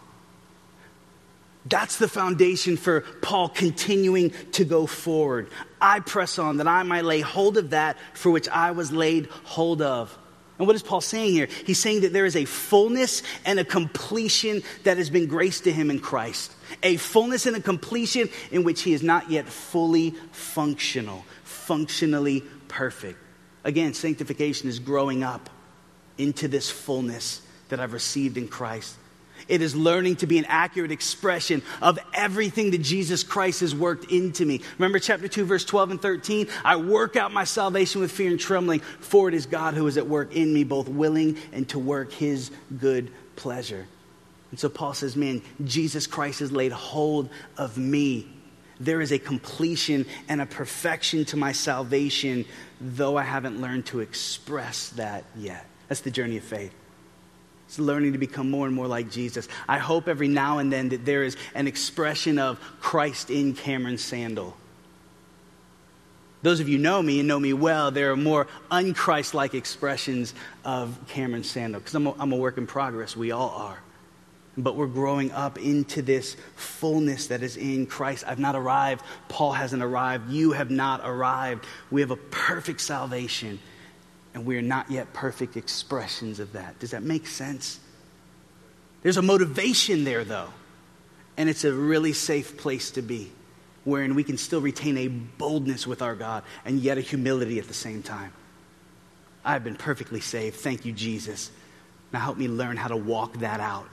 That's 1.66 1.98
the 1.98 2.10
foundation 2.10 2.76
for 2.76 3.02
Paul 3.22 3.50
continuing 3.50 4.32
to 4.54 4.66
go 4.66 4.86
forward. 4.86 5.50
I 5.80 6.02
press 6.02 6.38
on 6.38 6.58
that 6.58 6.68
I 6.68 6.84
might 6.84 7.06
lay 7.06 7.22
hold 7.22 7.58
of 7.58 7.70
that 7.70 7.98
for 8.14 8.32
which 8.32 8.50
I 8.50 8.72
was 8.72 8.92
laid 8.92 9.28
hold 9.44 9.82
of. 9.82 10.18
And 10.60 10.68
what 10.68 10.76
is 10.76 10.84
Paul 10.84 11.02
saying 11.02 11.34
here? 11.34 11.48
He's 11.66 11.80
saying 11.80 12.02
that 12.02 12.14
there 12.14 12.26
is 12.26 12.36
a 12.36 12.46
fullness 12.46 13.24
and 13.46 13.60
a 13.60 13.66
completion 13.66 14.62
that 14.84 14.98
has 14.98 15.10
been 15.10 15.26
graced 15.26 15.64
to 15.64 15.72
him 15.72 15.90
in 15.90 16.00
Christ. 16.00 16.54
A 16.84 16.98
fullness 16.98 17.46
and 17.46 17.56
a 17.56 17.62
completion 17.62 18.30
in 18.52 18.64
which 18.64 18.82
he 18.82 18.94
is 18.94 19.02
not 19.02 19.32
yet 19.32 19.48
fully 19.48 20.12
functional, 20.32 21.26
functionally 21.44 22.42
perfect. 22.68 23.20
Again, 23.64 23.94
sanctification 23.94 24.70
is 24.70 24.80
growing 24.80 25.24
up 25.24 25.50
into 26.18 26.48
this 26.48 26.70
fullness 26.70 27.42
that 27.70 27.80
I've 27.80 27.94
received 27.94 28.38
in 28.38 28.48
Christ. 28.48 28.96
It 29.48 29.62
is 29.62 29.76
learning 29.76 30.18
to 30.18 30.28
be 30.28 30.38
an 30.38 30.46
accurate 30.46 30.92
expression 30.92 31.62
of 31.82 32.00
everything 32.14 32.72
that 32.72 32.82
Jesus 32.82 33.24
Christ 33.24 33.62
has 33.62 33.76
worked 33.76 34.12
into 34.12 34.46
me. 34.46 34.62
Remember 34.78 35.00
chapter 35.00 35.28
2, 35.28 35.46
verse 35.46 35.66
12 35.66 35.92
and 35.92 36.02
13? 36.02 36.48
I 36.64 36.76
work 36.78 37.16
out 37.16 37.32
my 37.32 37.44
salvation 37.44 38.02
with 38.02 38.12
fear 38.12 38.30
and 38.30 38.40
trembling, 38.40 38.80
for 38.80 39.28
it 39.28 39.34
is 39.34 39.46
God 39.46 39.74
who 39.74 39.88
is 39.88 39.98
at 39.98 40.08
work 40.08 40.36
in 40.36 40.54
me, 40.54 40.64
both 40.64 40.88
willing 40.88 41.38
and 41.52 41.68
to 41.70 41.80
work 41.80 42.12
his 42.12 42.52
good 42.80 43.12
pleasure. 43.36 43.86
And 44.52 44.60
so 44.60 44.70
Paul 44.70 44.94
says, 44.94 45.16
Man, 45.16 45.42
Jesus 45.64 46.06
Christ 46.06 46.40
has 46.40 46.52
laid 46.52 46.72
hold 46.72 47.30
of 47.58 47.78
me. 47.78 48.28
There 48.80 49.02
is 49.02 49.12
a 49.12 49.20
completion 49.20 50.06
and 50.28 50.42
a 50.42 50.46
perfection 50.46 51.26
to 51.26 51.38
my 51.38 51.52
salvation, 51.52 52.46
though 52.82 53.18
I 53.18 53.24
haven't 53.24 53.62
learned 53.62 53.86
to 53.88 54.02
express 54.02 54.90
that 54.90 55.24
yet. 55.36 55.66
That's 55.88 56.02
the 56.02 56.12
journey 56.12 56.38
of 56.38 56.44
faith. 56.44 56.74
It's 57.74 57.80
learning 57.80 58.12
to 58.12 58.20
become 58.20 58.52
more 58.52 58.68
and 58.68 58.76
more 58.76 58.86
like 58.86 59.10
Jesus. 59.10 59.48
I 59.68 59.80
hope 59.80 60.08
every 60.08 60.28
now 60.28 60.60
and 60.60 60.72
then 60.72 60.90
that 60.90 61.06
there 61.06 61.24
is 61.24 61.36
an 61.56 61.66
expression 61.66 62.38
of 62.38 62.60
Christ 62.80 63.32
in 63.32 63.56
Cameron 63.56 63.98
Sandel. 63.98 64.54
Those 66.44 66.60
of 66.60 66.70
you 66.70 66.78
know 66.78 67.02
me 67.02 67.18
and 67.18 67.28
know 67.28 67.40
me 67.40 67.52
well, 67.52 67.90
there 67.90 68.12
are 68.12 68.16
more 68.16 68.46
unchrist 68.70 69.34
like 69.34 69.56
expressions 69.56 70.36
of 70.64 70.96
Cameron 71.08 71.44
Sandel 71.44 71.80
because 71.80 71.96
I'm, 71.96 72.06
I'm 72.06 72.32
a 72.32 72.36
work 72.36 72.60
in 72.60 72.68
progress. 72.68 73.18
We 73.18 73.32
all 73.32 73.50
are. 73.50 73.80
But 74.56 74.76
we're 74.76 74.86
growing 74.86 75.32
up 75.32 75.58
into 75.58 76.04
this 76.04 76.38
fullness 76.56 77.26
that 77.26 77.42
is 77.42 77.58
in 77.58 77.88
Christ. 77.88 78.24
I've 78.28 78.38
not 78.38 78.56
arrived. 78.56 79.04
Paul 79.30 79.54
hasn't 79.54 79.82
arrived. 79.82 80.30
You 80.30 80.52
have 80.52 80.70
not 80.70 81.02
arrived. 81.04 81.66
We 81.90 82.02
have 82.02 82.12
a 82.12 82.18
perfect 82.18 82.82
salvation 82.82 83.58
and 84.34 84.46
we 84.46 84.58
are 84.58 84.62
not 84.62 84.90
yet 84.90 85.14
perfect 85.14 85.58
expressions 85.58 86.40
of 86.40 86.54
that. 86.54 86.80
Does 86.80 86.92
that 86.92 87.04
make 87.04 87.28
sense? 87.28 87.80
There's 89.02 89.18
a 89.18 89.22
motivation 89.22 90.04
there, 90.04 90.24
though, 90.24 90.50
and 91.38 91.50
it's 91.50 91.66
a 91.66 91.74
really 91.74 92.14
safe 92.14 92.58
place 92.58 92.92
to 92.92 93.02
be, 93.02 93.32
wherein 93.84 94.16
we 94.16 94.24
can 94.24 94.38
still 94.38 94.62
retain 94.62 94.98
a 94.98 95.08
boldness 95.08 95.86
with 95.86 96.02
our 96.02 96.16
God 96.16 96.44
and 96.66 96.80
yet 96.80 96.98
a 96.98 97.02
humility 97.02 97.60
at 97.60 97.68
the 97.68 97.74
same 97.74 98.02
time. 98.02 98.32
I've 99.46 99.64
been 99.64 99.76
perfectly 99.76 100.22
saved. 100.22 100.56
Thank 100.56 100.86
you, 100.86 100.94
Jesus. 100.94 101.52
Now 102.14 102.20
help 102.20 102.38
me 102.38 102.48
learn 102.48 102.78
how 102.78 102.88
to 102.88 102.98
walk 102.98 103.40
that 103.40 103.60
out. 103.60 103.90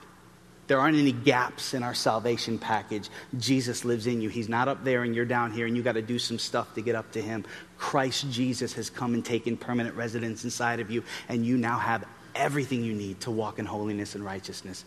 There 0.67 0.79
aren't 0.79 0.97
any 0.97 1.11
gaps 1.11 1.73
in 1.73 1.83
our 1.83 1.93
salvation 1.93 2.57
package. 2.57 3.09
Jesus 3.37 3.83
lives 3.83 4.07
in 4.07 4.21
you. 4.21 4.29
He's 4.29 4.47
not 4.47 4.67
up 4.67 4.83
there 4.83 5.03
and 5.03 5.13
you're 5.13 5.25
down 5.25 5.51
here 5.51 5.65
and 5.65 5.75
you 5.75 5.83
got 5.83 5.93
to 5.93 6.01
do 6.01 6.17
some 6.17 6.39
stuff 6.39 6.73
to 6.75 6.81
get 6.81 6.95
up 6.95 7.11
to 7.11 7.21
him. 7.21 7.43
Christ 7.77 8.29
Jesus 8.31 8.73
has 8.73 8.89
come 8.89 9.13
and 9.13 9.25
taken 9.25 9.57
permanent 9.57 9.95
residence 9.95 10.43
inside 10.43 10.79
of 10.79 10.89
you, 10.89 11.03
and 11.27 11.45
you 11.45 11.57
now 11.57 11.77
have 11.77 12.05
everything 12.35 12.83
you 12.83 12.93
need 12.93 13.19
to 13.21 13.31
walk 13.31 13.59
in 13.59 13.65
holiness 13.65 14.15
and 14.15 14.23
righteousness. 14.23 14.85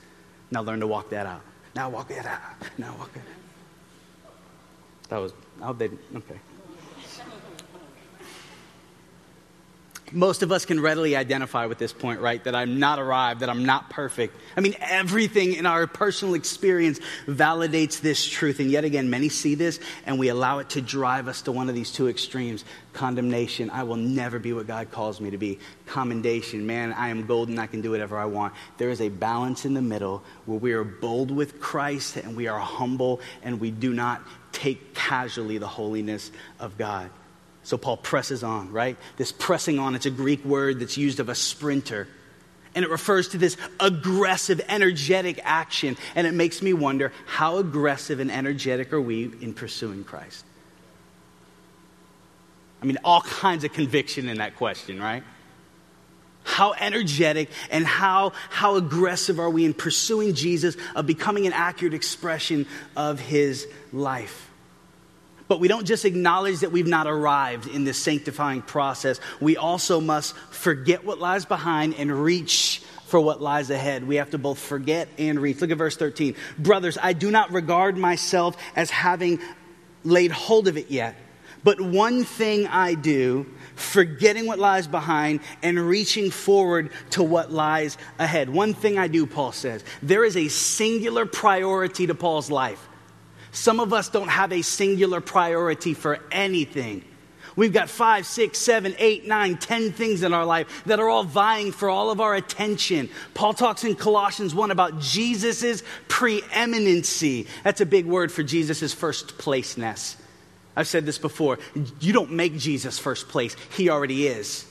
Now 0.50 0.62
learn 0.62 0.80
to 0.80 0.87
walk 0.87 1.10
that 1.10 1.26
out. 1.26 1.42
Now 1.74 1.90
walk 1.90 2.08
that 2.08 2.24
out. 2.24 2.40
Now 2.78 2.94
walk 2.96 3.10
it. 3.14 3.22
That 5.08 5.18
was, 5.18 5.32
I 5.60 5.66
hope 5.66 5.78
they, 5.78 5.90
okay. 6.14 6.40
Most 10.12 10.42
of 10.42 10.52
us 10.52 10.66
can 10.66 10.80
readily 10.80 11.16
identify 11.16 11.66
with 11.66 11.78
this 11.78 11.92
point, 11.92 12.20
right? 12.20 12.42
That 12.44 12.54
I'm 12.54 12.78
not 12.78 12.98
arrived, 12.98 13.40
that 13.40 13.48
I'm 13.48 13.64
not 13.64 13.90
perfect. 13.90 14.36
I 14.56 14.60
mean, 14.60 14.74
everything 14.80 15.54
in 15.54 15.66
our 15.66 15.86
personal 15.86 16.34
experience 16.34 17.00
validates 17.26 18.00
this 18.00 18.24
truth. 18.24 18.60
And 18.60 18.70
yet 18.70 18.84
again, 18.84 19.08
many 19.08 19.28
see 19.28 19.54
this 19.54 19.80
and 20.04 20.18
we 20.18 20.28
allow 20.28 20.58
it 20.58 20.70
to 20.70 20.82
drive 20.82 21.26
us 21.26 21.42
to 21.42 21.52
one 21.52 21.68
of 21.68 21.74
these 21.74 21.90
two 21.90 22.08
extremes 22.08 22.64
condemnation. 22.92 23.70
I 23.70 23.84
will 23.84 23.96
never 23.96 24.38
be 24.38 24.52
what 24.52 24.66
God 24.66 24.90
calls 24.90 25.20
me 25.20 25.30
to 25.30 25.38
be. 25.38 25.58
Commendation. 25.86 26.66
Man, 26.66 26.92
I 26.92 27.08
am 27.08 27.26
golden. 27.26 27.58
I 27.58 27.66
can 27.66 27.80
do 27.80 27.90
whatever 27.90 28.18
I 28.18 28.26
want. 28.26 28.54
There 28.78 28.90
is 28.90 29.00
a 29.00 29.08
balance 29.08 29.64
in 29.64 29.74
the 29.74 29.82
middle 29.82 30.22
where 30.44 30.58
we 30.58 30.72
are 30.72 30.84
bold 30.84 31.30
with 31.30 31.60
Christ 31.60 32.16
and 32.16 32.36
we 32.36 32.46
are 32.46 32.58
humble 32.58 33.20
and 33.42 33.58
we 33.58 33.70
do 33.70 33.92
not 33.92 34.22
take 34.52 34.94
casually 34.94 35.58
the 35.58 35.66
holiness 35.66 36.30
of 36.60 36.78
God. 36.78 37.10
So 37.64 37.79
Paul 37.79 37.96
presses 37.96 38.44
on, 38.44 38.70
right? 38.70 38.96
This 39.16 39.33
pressing 39.33 39.79
on, 39.79 39.94
it's 39.94 40.07
a 40.07 40.11
Greek 40.11 40.44
word 40.44 40.81
that's 40.81 40.96
used 40.96 41.18
of 41.18 41.29
a 41.29 41.35
sprinter. 41.35 42.07
And 42.74 42.85
it 42.85 42.90
refers 42.90 43.29
to 43.29 43.38
this 43.38 43.57
aggressive, 43.81 44.61
energetic 44.68 45.40
action. 45.42 45.96
And 46.14 46.27
it 46.27 46.35
makes 46.35 46.61
me 46.61 46.72
wonder 46.74 47.12
how 47.27 47.57
aggressive 47.57 48.20
and 48.20 48.31
energetic 48.31 48.92
are 48.92 49.00
we 49.00 49.24
in 49.40 49.55
pursuing 49.55 50.05
Christ? 50.05 50.44
I 52.83 52.87
mean, 52.87 52.98
all 53.03 53.22
kinds 53.22 53.64
of 53.64 53.72
conviction 53.72 54.29
in 54.29 54.38
that 54.38 54.57
question, 54.57 55.00
right? 55.00 55.22
How 56.42 56.74
energetic 56.79 57.48
and 57.70 57.87
how, 57.87 58.33
how 58.50 58.77
aggressive 58.77 59.40
are 59.40 59.48
we 59.48 59.64
in 59.64 59.72
pursuing 59.72 60.35
Jesus, 60.35 60.77
of 60.94 61.07
becoming 61.07 61.46
an 61.46 61.55
accurate 61.55 61.94
expression 61.94 62.66
of 62.94 63.20
his 63.20 63.66
life? 63.90 64.50
But 65.46 65.61
we 65.61 65.68
don't 65.68 65.87
just 65.87 66.04
acknowledge 66.04 66.61
that 66.61 66.72
we've 66.72 66.87
not 66.87 67.07
arrived 67.07 67.66
in 67.66 67.85
this 67.85 67.98
sanctifying 67.98 68.62
process. 68.62 69.20
We 69.40 69.57
also 69.57 70.00
must 70.00 70.35
forget 70.50 71.04
what 71.04 71.18
lies 71.18 71.44
behind 71.44 71.94
and 71.94 72.11
reach 72.11 72.83
for 73.07 73.20
what 73.20 73.42
lies 73.42 73.70
ahead. 73.70 74.07
We 74.07 74.16
have 74.16 74.30
to 74.30 74.38
both 74.38 74.59
forget 74.59 75.09
and 75.18 75.38
reach. 75.38 75.61
Look 75.61 75.70
at 75.70 75.76
verse 75.76 75.96
13. 75.96 76.35
Brothers, 76.59 76.96
I 77.00 77.12
do 77.12 77.30
not 77.30 77.52
regard 77.52 77.98
myself 77.98 78.57
as 78.74 78.90
having 78.90 79.38
laid 80.02 80.30
hold 80.30 80.66
of 80.66 80.78
it 80.78 80.90
yet. 80.90 81.16
But 81.62 81.80
one 81.80 82.24
thing 82.24 82.66
I 82.66 82.94
do, 82.94 83.46
forgetting 83.74 84.46
what 84.46 84.59
lies 84.59 84.87
behind 84.87 85.40
and 85.62 85.78
reaching 85.78 86.30
forward 86.30 86.90
to 87.11 87.22
what 87.22 87.50
lies 87.50 87.96
ahead. 88.18 88.50
One 88.50 88.74
thing 88.74 88.98
I 88.98 89.09
do, 89.09 89.26
Paul 89.26 89.52
says. 89.52 89.83
There 90.02 90.24
is 90.24 90.37
a 90.37 90.48
singular 90.48 91.24
priority 91.24 92.07
to 92.07 92.14
Paul's 92.14 92.50
life. 92.50 92.87
Some 93.54 93.78
of 93.78 93.92
us 93.92 94.08
don't 94.08 94.28
have 94.28 94.52
a 94.52 94.62
singular 94.62 95.20
priority 95.20 95.94
for 95.94 96.18
anything. 96.32 97.04
We've 97.54 97.72
got 97.72 97.88
five, 97.88 98.26
six, 98.26 98.58
seven, 98.58 98.96
eight, 98.98 99.28
nine, 99.28 99.58
ten 99.58 99.92
things 99.92 100.24
in 100.24 100.34
our 100.34 100.44
life 100.44 100.82
that 100.86 100.98
are 100.98 101.08
all 101.08 101.22
vying 101.22 101.70
for 101.70 101.88
all 101.88 102.10
of 102.10 102.20
our 102.20 102.34
attention. 102.34 103.08
Paul 103.32 103.54
talks 103.54 103.84
in 103.84 103.94
Colossians 103.94 104.56
1 104.56 104.72
about 104.72 104.98
Jesus' 104.98 105.84
preeminency. 106.08 107.46
That's 107.62 107.80
a 107.80 107.86
big 107.86 108.06
word 108.06 108.32
for 108.32 108.42
Jesus' 108.42 108.92
first 108.92 109.38
placeness. 109.38 110.16
I've 110.74 110.88
said 110.88 111.06
this 111.06 111.18
before. 111.18 111.60
You 112.00 112.12
don't 112.12 112.32
make 112.32 112.58
Jesus 112.58 112.98
first 112.98 113.28
place, 113.28 113.54
He 113.76 113.88
already 113.88 114.26
is. 114.26 114.66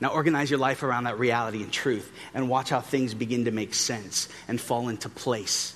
Now 0.00 0.10
organize 0.10 0.50
your 0.50 0.60
life 0.60 0.84
around 0.84 1.04
that 1.04 1.18
reality 1.18 1.64
and 1.64 1.72
truth 1.72 2.12
and 2.32 2.48
watch 2.48 2.70
how 2.70 2.80
things 2.80 3.12
begin 3.12 3.46
to 3.46 3.50
make 3.50 3.74
sense 3.74 4.28
and 4.46 4.60
fall 4.60 4.88
into 4.88 5.08
place 5.08 5.74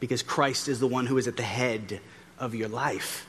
because 0.00 0.22
Christ 0.22 0.68
is 0.68 0.80
the 0.80 0.86
one 0.86 1.06
who 1.06 1.18
is 1.18 1.28
at 1.28 1.36
the 1.36 1.42
head 1.42 2.00
of 2.38 2.54
your 2.54 2.68
life. 2.68 3.26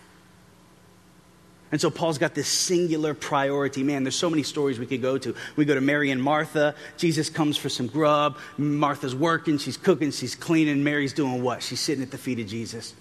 And 1.72 1.80
so 1.80 1.90
Paul's 1.90 2.18
got 2.18 2.36
this 2.36 2.50
singular 2.50 3.14
priority. 3.14 3.84
Man, 3.84 4.04
there's 4.04 4.16
so 4.16 4.30
many 4.30 4.44
stories 4.44 4.78
we 4.78 4.86
could 4.86 5.02
go 5.02 5.18
to. 5.18 5.34
We 5.56 5.64
go 5.64 5.74
to 5.74 5.82
Mary 5.82 6.12
and 6.12 6.22
Martha. 6.22 6.76
Jesus 6.98 7.30
comes 7.30 7.56
for 7.56 7.70
some 7.70 7.88
grub. 7.88 8.38
Martha's 8.58 9.16
working, 9.16 9.58
she's 9.58 9.78
cooking, 9.78 10.12
she's 10.12 10.36
cleaning. 10.36 10.84
Mary's 10.84 11.14
doing 11.14 11.42
what? 11.42 11.64
She's 11.64 11.80
sitting 11.80 12.04
at 12.04 12.12
the 12.12 12.18
feet 12.18 12.40
of 12.40 12.48
Jesus. 12.48 12.94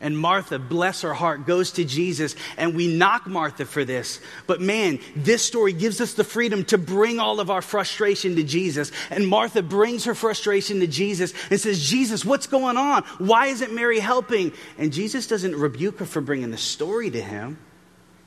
And 0.00 0.16
Martha, 0.16 0.60
bless 0.60 1.02
her 1.02 1.12
heart, 1.12 1.44
goes 1.44 1.72
to 1.72 1.84
Jesus, 1.84 2.36
and 2.56 2.76
we 2.76 2.86
knock 2.86 3.26
Martha 3.26 3.64
for 3.64 3.84
this. 3.84 4.20
But 4.46 4.60
man, 4.60 5.00
this 5.16 5.42
story 5.42 5.72
gives 5.72 6.00
us 6.00 6.14
the 6.14 6.22
freedom 6.22 6.64
to 6.66 6.78
bring 6.78 7.18
all 7.18 7.40
of 7.40 7.50
our 7.50 7.62
frustration 7.62 8.36
to 8.36 8.44
Jesus. 8.44 8.92
And 9.10 9.26
Martha 9.26 9.60
brings 9.60 10.04
her 10.04 10.14
frustration 10.14 10.78
to 10.80 10.86
Jesus 10.86 11.34
and 11.50 11.60
says, 11.60 11.82
Jesus, 11.82 12.24
what's 12.24 12.46
going 12.46 12.76
on? 12.76 13.02
Why 13.18 13.46
isn't 13.46 13.74
Mary 13.74 13.98
helping? 13.98 14.52
And 14.78 14.92
Jesus 14.92 15.26
doesn't 15.26 15.56
rebuke 15.56 15.98
her 15.98 16.06
for 16.06 16.20
bringing 16.20 16.52
the 16.52 16.58
story 16.58 17.10
to 17.10 17.20
him. 17.20 17.58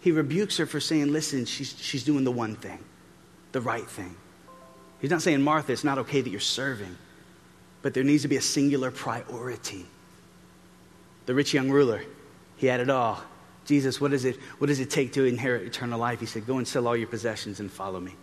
he 0.02 0.12
rebukes 0.12 0.58
her 0.58 0.66
for 0.66 0.82
saying, 0.82 1.14
Listen, 1.14 1.46
she's, 1.46 1.74
she's 1.80 2.04
doing 2.04 2.26
the 2.26 2.32
one 2.32 2.56
thing, 2.56 2.80
the 3.54 3.62
right 3.62 3.88
thing. 3.88 4.14
He's 5.00 5.12
not 5.12 5.22
saying, 5.22 5.42
Martha, 5.42 5.72
it's 5.72 5.86
not 5.86 6.00
okay 6.00 6.20
that 6.20 6.30
you're 6.30 6.42
serving, 6.42 6.98
but 7.82 7.94
there 7.94 8.04
needs 8.04 8.24
to 8.24 8.28
be 8.28 8.36
a 8.36 8.42
singular 8.42 8.92
priority. 8.92 9.86
The 11.26 11.34
rich 11.34 11.54
young 11.54 11.70
ruler, 11.70 12.04
he 12.58 12.68
had 12.68 12.80
it 12.80 12.90
all. 12.90 13.22
Jesus, 13.66 14.02
what, 14.02 14.12
is 14.12 14.26
it, 14.26 14.38
what 14.58 14.68
does 14.68 14.80
it 14.80 14.90
take 14.90 15.14
to 15.14 15.26
inherit 15.26 15.68
eternal 15.68 16.00
life? 16.00 16.20
He 16.20 16.26
said, 16.26 16.48
Go 16.48 16.58
and 16.58 16.68
sell 16.68 16.88
all 16.88 16.98
your 16.98 17.08
possessions 17.08 17.60
and 17.60 17.72
follow 17.72 18.00
me. 18.00 18.16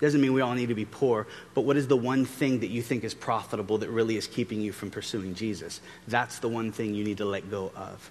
Doesn't 0.00 0.20
mean 0.20 0.32
we 0.32 0.40
all 0.40 0.54
need 0.54 0.68
to 0.68 0.74
be 0.74 0.84
poor, 0.84 1.26
but 1.54 1.62
what 1.62 1.76
is 1.76 1.88
the 1.88 1.96
one 1.96 2.24
thing 2.24 2.60
that 2.60 2.68
you 2.68 2.82
think 2.82 3.02
is 3.02 3.14
profitable 3.14 3.78
that 3.78 3.90
really 3.90 4.16
is 4.16 4.26
keeping 4.26 4.60
you 4.60 4.72
from 4.72 4.90
pursuing 4.90 5.34
Jesus? 5.34 5.80
That's 6.06 6.38
the 6.38 6.48
one 6.48 6.70
thing 6.70 6.94
you 6.94 7.02
need 7.04 7.18
to 7.18 7.24
let 7.24 7.50
go 7.50 7.72
of. 7.74 8.10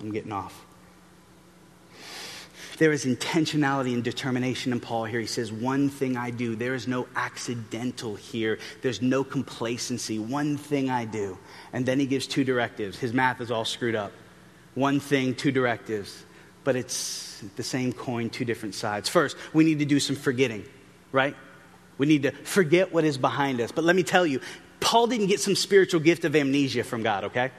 I'm 0.00 0.10
getting 0.10 0.32
off. 0.32 0.64
There 2.76 2.92
is 2.92 3.04
intentionality 3.04 3.94
and 3.94 4.02
determination 4.02 4.72
in 4.72 4.80
Paul 4.80 5.04
here. 5.04 5.20
He 5.20 5.26
says, 5.26 5.52
One 5.52 5.88
thing 5.88 6.16
I 6.16 6.30
do. 6.30 6.56
There 6.56 6.74
is 6.74 6.88
no 6.88 7.06
accidental 7.14 8.16
here, 8.16 8.58
there's 8.82 9.00
no 9.00 9.22
complacency. 9.22 10.18
One 10.18 10.56
thing 10.56 10.90
I 10.90 11.04
do. 11.04 11.38
And 11.72 11.86
then 11.86 12.00
he 12.00 12.06
gives 12.06 12.26
two 12.26 12.44
directives. 12.44 12.98
His 12.98 13.12
math 13.12 13.40
is 13.40 13.50
all 13.50 13.64
screwed 13.64 13.94
up. 13.94 14.12
One 14.74 14.98
thing, 14.98 15.34
two 15.34 15.52
directives. 15.52 16.24
But 16.64 16.76
it's 16.76 17.44
the 17.56 17.62
same 17.62 17.92
coin, 17.92 18.30
two 18.30 18.44
different 18.44 18.74
sides. 18.74 19.08
First, 19.08 19.36
we 19.52 19.64
need 19.64 19.78
to 19.80 19.84
do 19.84 20.00
some 20.00 20.16
forgetting, 20.16 20.64
right? 21.12 21.36
We 21.98 22.06
need 22.06 22.22
to 22.24 22.32
forget 22.32 22.92
what 22.92 23.04
is 23.04 23.18
behind 23.18 23.60
us. 23.60 23.70
But 23.70 23.84
let 23.84 23.94
me 23.94 24.02
tell 24.02 24.26
you, 24.26 24.40
Paul 24.80 25.06
didn't 25.06 25.28
get 25.28 25.40
some 25.40 25.54
spiritual 25.54 26.00
gift 26.00 26.24
of 26.24 26.34
amnesia 26.34 26.82
from 26.82 27.02
God, 27.02 27.24
okay? 27.24 27.52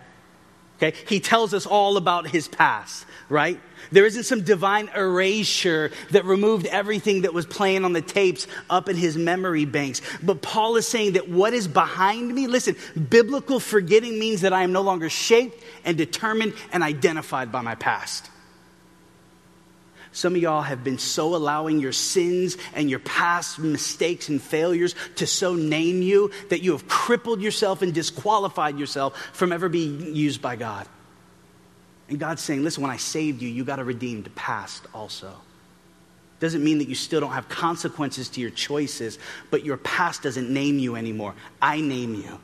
Okay? 0.78 0.98
He 1.08 1.20
tells 1.20 1.54
us 1.54 1.66
all 1.66 1.98
about 1.98 2.28
his 2.28 2.48
past, 2.48 3.06
right? 3.30 3.60
There 3.92 4.06
isn't 4.06 4.24
some 4.24 4.42
divine 4.42 4.90
erasure 4.96 5.92
that 6.12 6.26
removed 6.26 6.66
everything 6.66 7.22
that 7.22 7.34
was 7.34 7.46
playing 7.46 7.86
on 7.86 7.94
the 7.94 8.02
tapes 8.02 8.48
up 8.70 8.90
in 8.90 8.96
his 8.96 9.16
memory 9.16 9.66
banks. 9.66 10.02
But 10.22 10.42
Paul 10.42 10.76
is 10.76 10.88
saying 10.88 11.14
that 11.14 11.30
what 11.30 11.54
is 11.54 11.68
behind 11.68 12.34
me, 12.34 12.48
listen, 12.48 12.76
biblical 13.10 13.60
forgetting 13.60 14.20
means 14.20 14.42
that 14.42 14.54
I 14.54 14.64
am 14.64 14.72
no 14.72 14.82
longer 14.82 15.10
shaped 15.10 15.64
and 15.86 15.98
determined 15.98 16.54
and 16.72 16.84
identified 16.84 17.52
by 17.52 17.62
my 17.62 17.76
past. 17.76 18.30
Some 20.16 20.34
of 20.34 20.42
y'all 20.42 20.62
have 20.62 20.82
been 20.82 20.98
so 20.98 21.36
allowing 21.36 21.82
your 21.82 21.92
sins 21.92 22.56
and 22.74 22.90
your 22.90 23.00
past 23.00 23.60
mistakes 23.60 24.30
and 24.30 24.42
failures 24.42 24.96
to 25.16 25.28
so 25.28 25.56
name 25.56 26.02
you 26.02 26.32
that 26.50 26.62
you 26.62 26.72
have 26.72 26.88
crippled 26.88 27.42
yourself 27.42 27.82
and 27.82 27.94
disqualified 27.94 28.80
yourself 28.80 29.18
from 29.34 29.52
ever 29.52 29.68
being 29.68 30.16
used 30.16 30.42
by 30.42 30.56
God. 30.56 30.88
And 32.08 32.18
God's 32.18 32.42
saying, 32.42 32.64
listen, 32.64 32.82
when 32.82 32.92
I 32.92 32.96
saved 32.96 33.42
you, 33.42 33.50
you 33.50 33.66
got 33.66 33.80
a 33.80 33.84
redeemed 33.84 34.34
past 34.36 34.86
also. 34.94 35.34
Doesn't 36.40 36.64
mean 36.64 36.78
that 36.78 36.88
you 36.88 36.96
still 36.96 37.20
don't 37.20 37.34
have 37.34 37.50
consequences 37.50 38.30
to 38.30 38.40
your 38.40 38.52
choices, 38.52 39.20
but 39.52 39.66
your 39.66 39.76
past 39.76 40.24
doesn't 40.24 40.50
name 40.50 40.80
you 40.80 40.96
anymore. 40.96 41.36
I 41.62 41.82
name 41.82 42.16
you. 42.16 42.40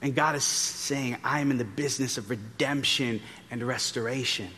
And 0.00 0.14
God 0.14 0.36
is 0.36 0.44
saying, 0.44 1.18
I 1.22 1.40
am 1.40 1.50
in 1.50 1.58
the 1.58 1.64
business 1.66 2.16
of 2.16 2.30
redemption 2.30 3.20
and 3.50 3.62
restoration. 3.62 4.48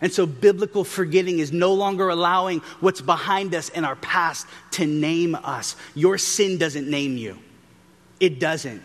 And 0.00 0.12
so, 0.12 0.26
biblical 0.26 0.84
forgetting 0.84 1.40
is 1.40 1.52
no 1.52 1.74
longer 1.74 2.08
allowing 2.08 2.60
what's 2.80 3.00
behind 3.00 3.54
us 3.54 3.68
in 3.68 3.84
our 3.84 3.96
past 3.96 4.46
to 4.72 4.86
name 4.86 5.34
us. 5.34 5.74
Your 5.94 6.18
sin 6.18 6.58
doesn't 6.58 6.88
name 6.88 7.16
you, 7.16 7.38
it 8.20 8.38
doesn't. 8.38 8.82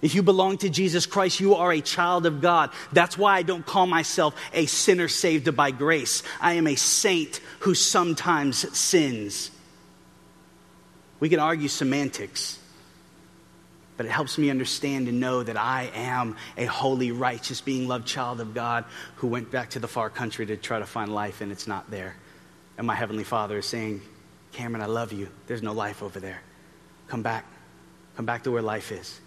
If 0.00 0.14
you 0.14 0.22
belong 0.22 0.58
to 0.58 0.68
Jesus 0.68 1.06
Christ, 1.06 1.40
you 1.40 1.56
are 1.56 1.72
a 1.72 1.80
child 1.80 2.24
of 2.24 2.40
God. 2.40 2.70
That's 2.92 3.18
why 3.18 3.36
I 3.36 3.42
don't 3.42 3.66
call 3.66 3.88
myself 3.88 4.32
a 4.52 4.66
sinner 4.66 5.08
saved 5.08 5.54
by 5.56 5.72
grace. 5.72 6.22
I 6.40 6.52
am 6.52 6.68
a 6.68 6.76
saint 6.76 7.40
who 7.60 7.74
sometimes 7.74 8.78
sins. 8.78 9.50
We 11.18 11.28
can 11.28 11.40
argue 11.40 11.66
semantics 11.66 12.57
but 13.98 14.06
it 14.06 14.10
helps 14.10 14.38
me 14.38 14.48
understand 14.48 15.08
and 15.08 15.18
know 15.18 15.42
that 15.42 15.56
I 15.56 15.90
am 15.92 16.36
a 16.56 16.64
holy, 16.66 17.10
righteous, 17.10 17.60
being 17.60 17.88
loved 17.88 18.06
child 18.06 18.40
of 18.40 18.54
God 18.54 18.84
who 19.16 19.26
went 19.26 19.50
back 19.50 19.70
to 19.70 19.80
the 19.80 19.88
far 19.88 20.08
country 20.08 20.46
to 20.46 20.56
try 20.56 20.78
to 20.78 20.86
find 20.86 21.12
life 21.12 21.40
and 21.40 21.50
it's 21.50 21.66
not 21.66 21.90
there. 21.90 22.14
And 22.78 22.86
my 22.86 22.94
Heavenly 22.94 23.24
Father 23.24 23.58
is 23.58 23.66
saying, 23.66 24.00
Cameron, 24.52 24.82
I 24.82 24.86
love 24.86 25.12
you. 25.12 25.28
There's 25.48 25.64
no 25.64 25.72
life 25.72 26.00
over 26.00 26.20
there. 26.20 26.40
Come 27.08 27.22
back. 27.22 27.44
Come 28.14 28.24
back 28.24 28.44
to 28.44 28.52
where 28.52 28.62
life 28.62 28.92
is. 28.92 29.20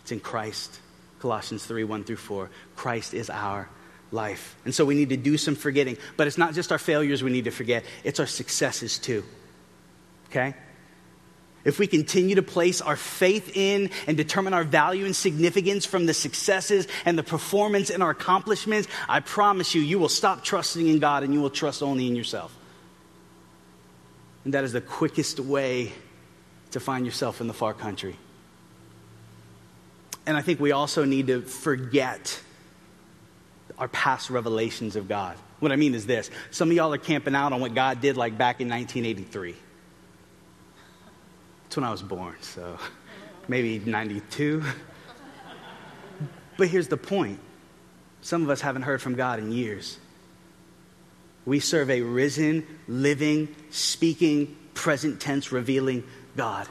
It's 0.00 0.10
in 0.10 0.18
Christ. 0.18 0.80
Colossians 1.20 1.64
3 1.64 1.84
1 1.84 2.02
through 2.02 2.16
4. 2.16 2.50
Christ 2.74 3.14
is 3.14 3.30
our 3.30 3.68
life. 4.10 4.56
And 4.64 4.74
so 4.74 4.84
we 4.84 4.96
need 4.96 5.10
to 5.10 5.16
do 5.16 5.38
some 5.38 5.54
forgetting. 5.54 5.98
But 6.16 6.26
it's 6.26 6.36
not 6.36 6.52
just 6.52 6.72
our 6.72 6.78
failures 6.78 7.22
we 7.22 7.30
need 7.30 7.44
to 7.44 7.52
forget, 7.52 7.84
it's 8.02 8.18
our 8.18 8.26
successes 8.26 8.98
too. 8.98 9.22
Okay? 10.30 10.54
If 11.66 11.80
we 11.80 11.88
continue 11.88 12.36
to 12.36 12.42
place 12.42 12.80
our 12.80 12.94
faith 12.94 13.56
in 13.56 13.90
and 14.06 14.16
determine 14.16 14.54
our 14.54 14.62
value 14.62 15.04
and 15.04 15.16
significance 15.16 15.84
from 15.84 16.06
the 16.06 16.14
successes 16.14 16.86
and 17.04 17.18
the 17.18 17.24
performance 17.24 17.90
and 17.90 18.04
our 18.04 18.10
accomplishments, 18.10 18.88
I 19.08 19.18
promise 19.18 19.74
you, 19.74 19.82
you 19.82 19.98
will 19.98 20.08
stop 20.08 20.44
trusting 20.44 20.86
in 20.86 21.00
God 21.00 21.24
and 21.24 21.34
you 21.34 21.40
will 21.40 21.50
trust 21.50 21.82
only 21.82 22.06
in 22.06 22.14
yourself. 22.14 22.56
And 24.44 24.54
that 24.54 24.62
is 24.62 24.72
the 24.72 24.80
quickest 24.80 25.40
way 25.40 25.92
to 26.70 26.78
find 26.78 27.04
yourself 27.04 27.40
in 27.40 27.48
the 27.48 27.54
far 27.54 27.74
country. 27.74 28.16
And 30.24 30.36
I 30.36 30.42
think 30.42 30.60
we 30.60 30.70
also 30.70 31.04
need 31.04 31.26
to 31.26 31.42
forget 31.42 32.40
our 33.76 33.88
past 33.88 34.30
revelations 34.30 34.94
of 34.94 35.08
God. 35.08 35.36
What 35.58 35.72
I 35.72 35.76
mean 35.76 35.96
is 35.96 36.06
this 36.06 36.30
some 36.52 36.70
of 36.70 36.76
y'all 36.76 36.94
are 36.94 36.98
camping 36.98 37.34
out 37.34 37.52
on 37.52 37.60
what 37.60 37.74
God 37.74 38.00
did 38.00 38.16
like 38.16 38.38
back 38.38 38.60
in 38.60 38.68
1983. 38.68 39.56
That's 41.76 41.82
when 41.82 41.88
I 41.88 41.92
was 41.92 42.02
born, 42.02 42.36
so 42.40 42.78
maybe 43.48 43.78
92. 43.78 44.64
But 46.56 46.68
here's 46.68 46.88
the 46.88 46.96
point 46.96 47.38
some 48.22 48.42
of 48.42 48.48
us 48.48 48.62
haven't 48.62 48.80
heard 48.80 49.02
from 49.02 49.14
God 49.14 49.40
in 49.40 49.52
years. 49.52 49.98
We 51.44 51.60
serve 51.60 51.90
a 51.90 52.00
risen, 52.00 52.66
living, 52.88 53.54
speaking, 53.68 54.56
present 54.72 55.20
tense, 55.20 55.52
revealing 55.52 56.04
God. 56.34 56.66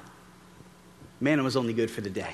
Man, 1.19 1.37
it 1.37 1.43
was 1.43 1.55
only 1.55 1.73
good 1.73 1.91
for 1.91 2.01
the 2.01 2.09
day. 2.09 2.33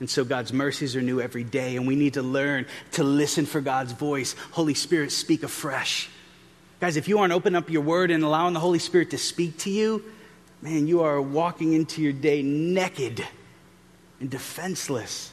And 0.00 0.08
so 0.08 0.24
God's 0.24 0.54
mercies 0.54 0.96
are 0.96 1.02
new 1.02 1.20
every 1.20 1.44
day, 1.44 1.76
and 1.76 1.86
we 1.86 1.94
need 1.94 2.14
to 2.14 2.22
learn 2.22 2.64
to 2.92 3.04
listen 3.04 3.44
for 3.44 3.60
God's 3.60 3.92
voice. 3.92 4.34
Holy 4.52 4.72
Spirit, 4.72 5.12
speak 5.12 5.42
afresh. 5.42 6.08
Guys, 6.80 6.96
if 6.96 7.06
you 7.06 7.18
aren't 7.18 7.34
opening 7.34 7.58
up 7.58 7.68
your 7.68 7.82
word 7.82 8.10
and 8.10 8.24
allowing 8.24 8.54
the 8.54 8.60
Holy 8.60 8.78
Spirit 8.78 9.10
to 9.10 9.18
speak 9.18 9.58
to 9.58 9.70
you, 9.70 10.02
man, 10.62 10.86
you 10.86 11.02
are 11.02 11.20
walking 11.20 11.72
into 11.72 12.02
your 12.02 12.12
day 12.12 12.42
naked 12.42 13.26
and 14.20 14.30
defenseless. 14.30 15.32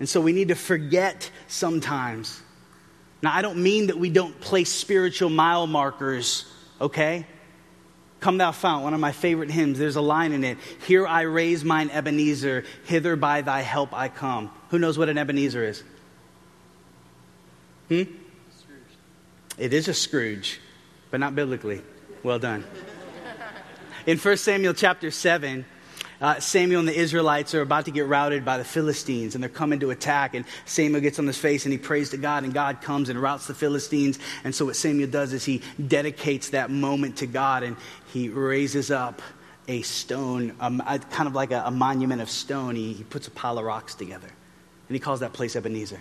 And 0.00 0.08
so 0.08 0.20
we 0.20 0.32
need 0.32 0.48
to 0.48 0.54
forget 0.54 1.30
sometimes. 1.46 2.42
Now, 3.22 3.32
I 3.32 3.42
don't 3.42 3.62
mean 3.62 3.86
that 3.86 3.98
we 3.98 4.10
don't 4.10 4.38
place 4.40 4.72
spiritual 4.72 5.30
mile 5.30 5.66
markers, 5.66 6.44
okay? 6.80 7.24
Come 8.18 8.38
thou 8.38 8.50
fount, 8.52 8.82
one 8.82 8.94
of 8.94 9.00
my 9.00 9.12
favorite 9.12 9.50
hymns. 9.50 9.78
There's 9.78 9.96
a 9.96 10.00
line 10.00 10.32
in 10.32 10.42
it. 10.42 10.58
Here 10.86 11.06
I 11.06 11.22
raise 11.22 11.64
mine 11.64 11.90
Ebenezer, 11.90 12.64
hither 12.84 13.14
by 13.14 13.42
thy 13.42 13.60
help 13.60 13.94
I 13.94 14.08
come. 14.08 14.50
Who 14.70 14.78
knows 14.78 14.98
what 14.98 15.08
an 15.08 15.18
Ebenezer 15.18 15.64
is? 15.64 15.84
Hmm? 17.88 18.02
Scrooge. 18.56 19.58
It 19.58 19.72
is 19.72 19.86
a 19.86 19.94
Scrooge, 19.94 20.60
but 21.10 21.20
not 21.20 21.34
biblically. 21.34 21.82
Well 22.22 22.38
done. 22.38 22.64
In 24.04 24.18
1 24.18 24.36
Samuel 24.36 24.74
chapter 24.74 25.12
7, 25.12 25.64
uh, 26.20 26.40
Samuel 26.40 26.80
and 26.80 26.88
the 26.88 26.98
Israelites 26.98 27.54
are 27.54 27.60
about 27.60 27.84
to 27.84 27.92
get 27.92 28.06
routed 28.06 28.44
by 28.44 28.58
the 28.58 28.64
Philistines 28.64 29.34
and 29.34 29.42
they're 29.42 29.48
coming 29.48 29.78
to 29.80 29.90
attack. 29.90 30.34
And 30.34 30.44
Samuel 30.64 31.00
gets 31.00 31.20
on 31.20 31.26
his 31.26 31.38
face 31.38 31.66
and 31.66 31.72
he 31.72 31.78
prays 31.78 32.10
to 32.10 32.16
God, 32.16 32.42
and 32.42 32.52
God 32.52 32.80
comes 32.80 33.10
and 33.10 33.20
routs 33.20 33.46
the 33.46 33.54
Philistines. 33.54 34.18
And 34.42 34.52
so, 34.52 34.64
what 34.64 34.74
Samuel 34.74 35.08
does 35.08 35.32
is 35.32 35.44
he 35.44 35.62
dedicates 35.84 36.50
that 36.50 36.68
moment 36.68 37.18
to 37.18 37.26
God 37.26 37.62
and 37.62 37.76
he 38.12 38.28
raises 38.28 38.90
up 38.90 39.22
a 39.68 39.82
stone, 39.82 40.56
um, 40.58 40.82
a, 40.84 40.98
kind 40.98 41.28
of 41.28 41.34
like 41.34 41.52
a, 41.52 41.62
a 41.66 41.70
monument 41.70 42.22
of 42.22 42.28
stone. 42.28 42.74
He, 42.74 42.94
he 42.94 43.04
puts 43.04 43.28
a 43.28 43.30
pile 43.30 43.58
of 43.58 43.64
rocks 43.64 43.94
together 43.94 44.28
and 44.88 44.96
he 44.96 44.98
calls 44.98 45.20
that 45.20 45.32
place 45.32 45.54
Ebenezer. 45.54 46.00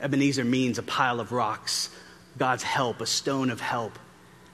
Ebenezer 0.00 0.44
means 0.44 0.78
a 0.78 0.82
pile 0.82 1.20
of 1.20 1.32
rocks, 1.32 1.90
God's 2.38 2.62
help, 2.62 3.02
a 3.02 3.06
stone 3.06 3.50
of 3.50 3.60
help. 3.60 3.98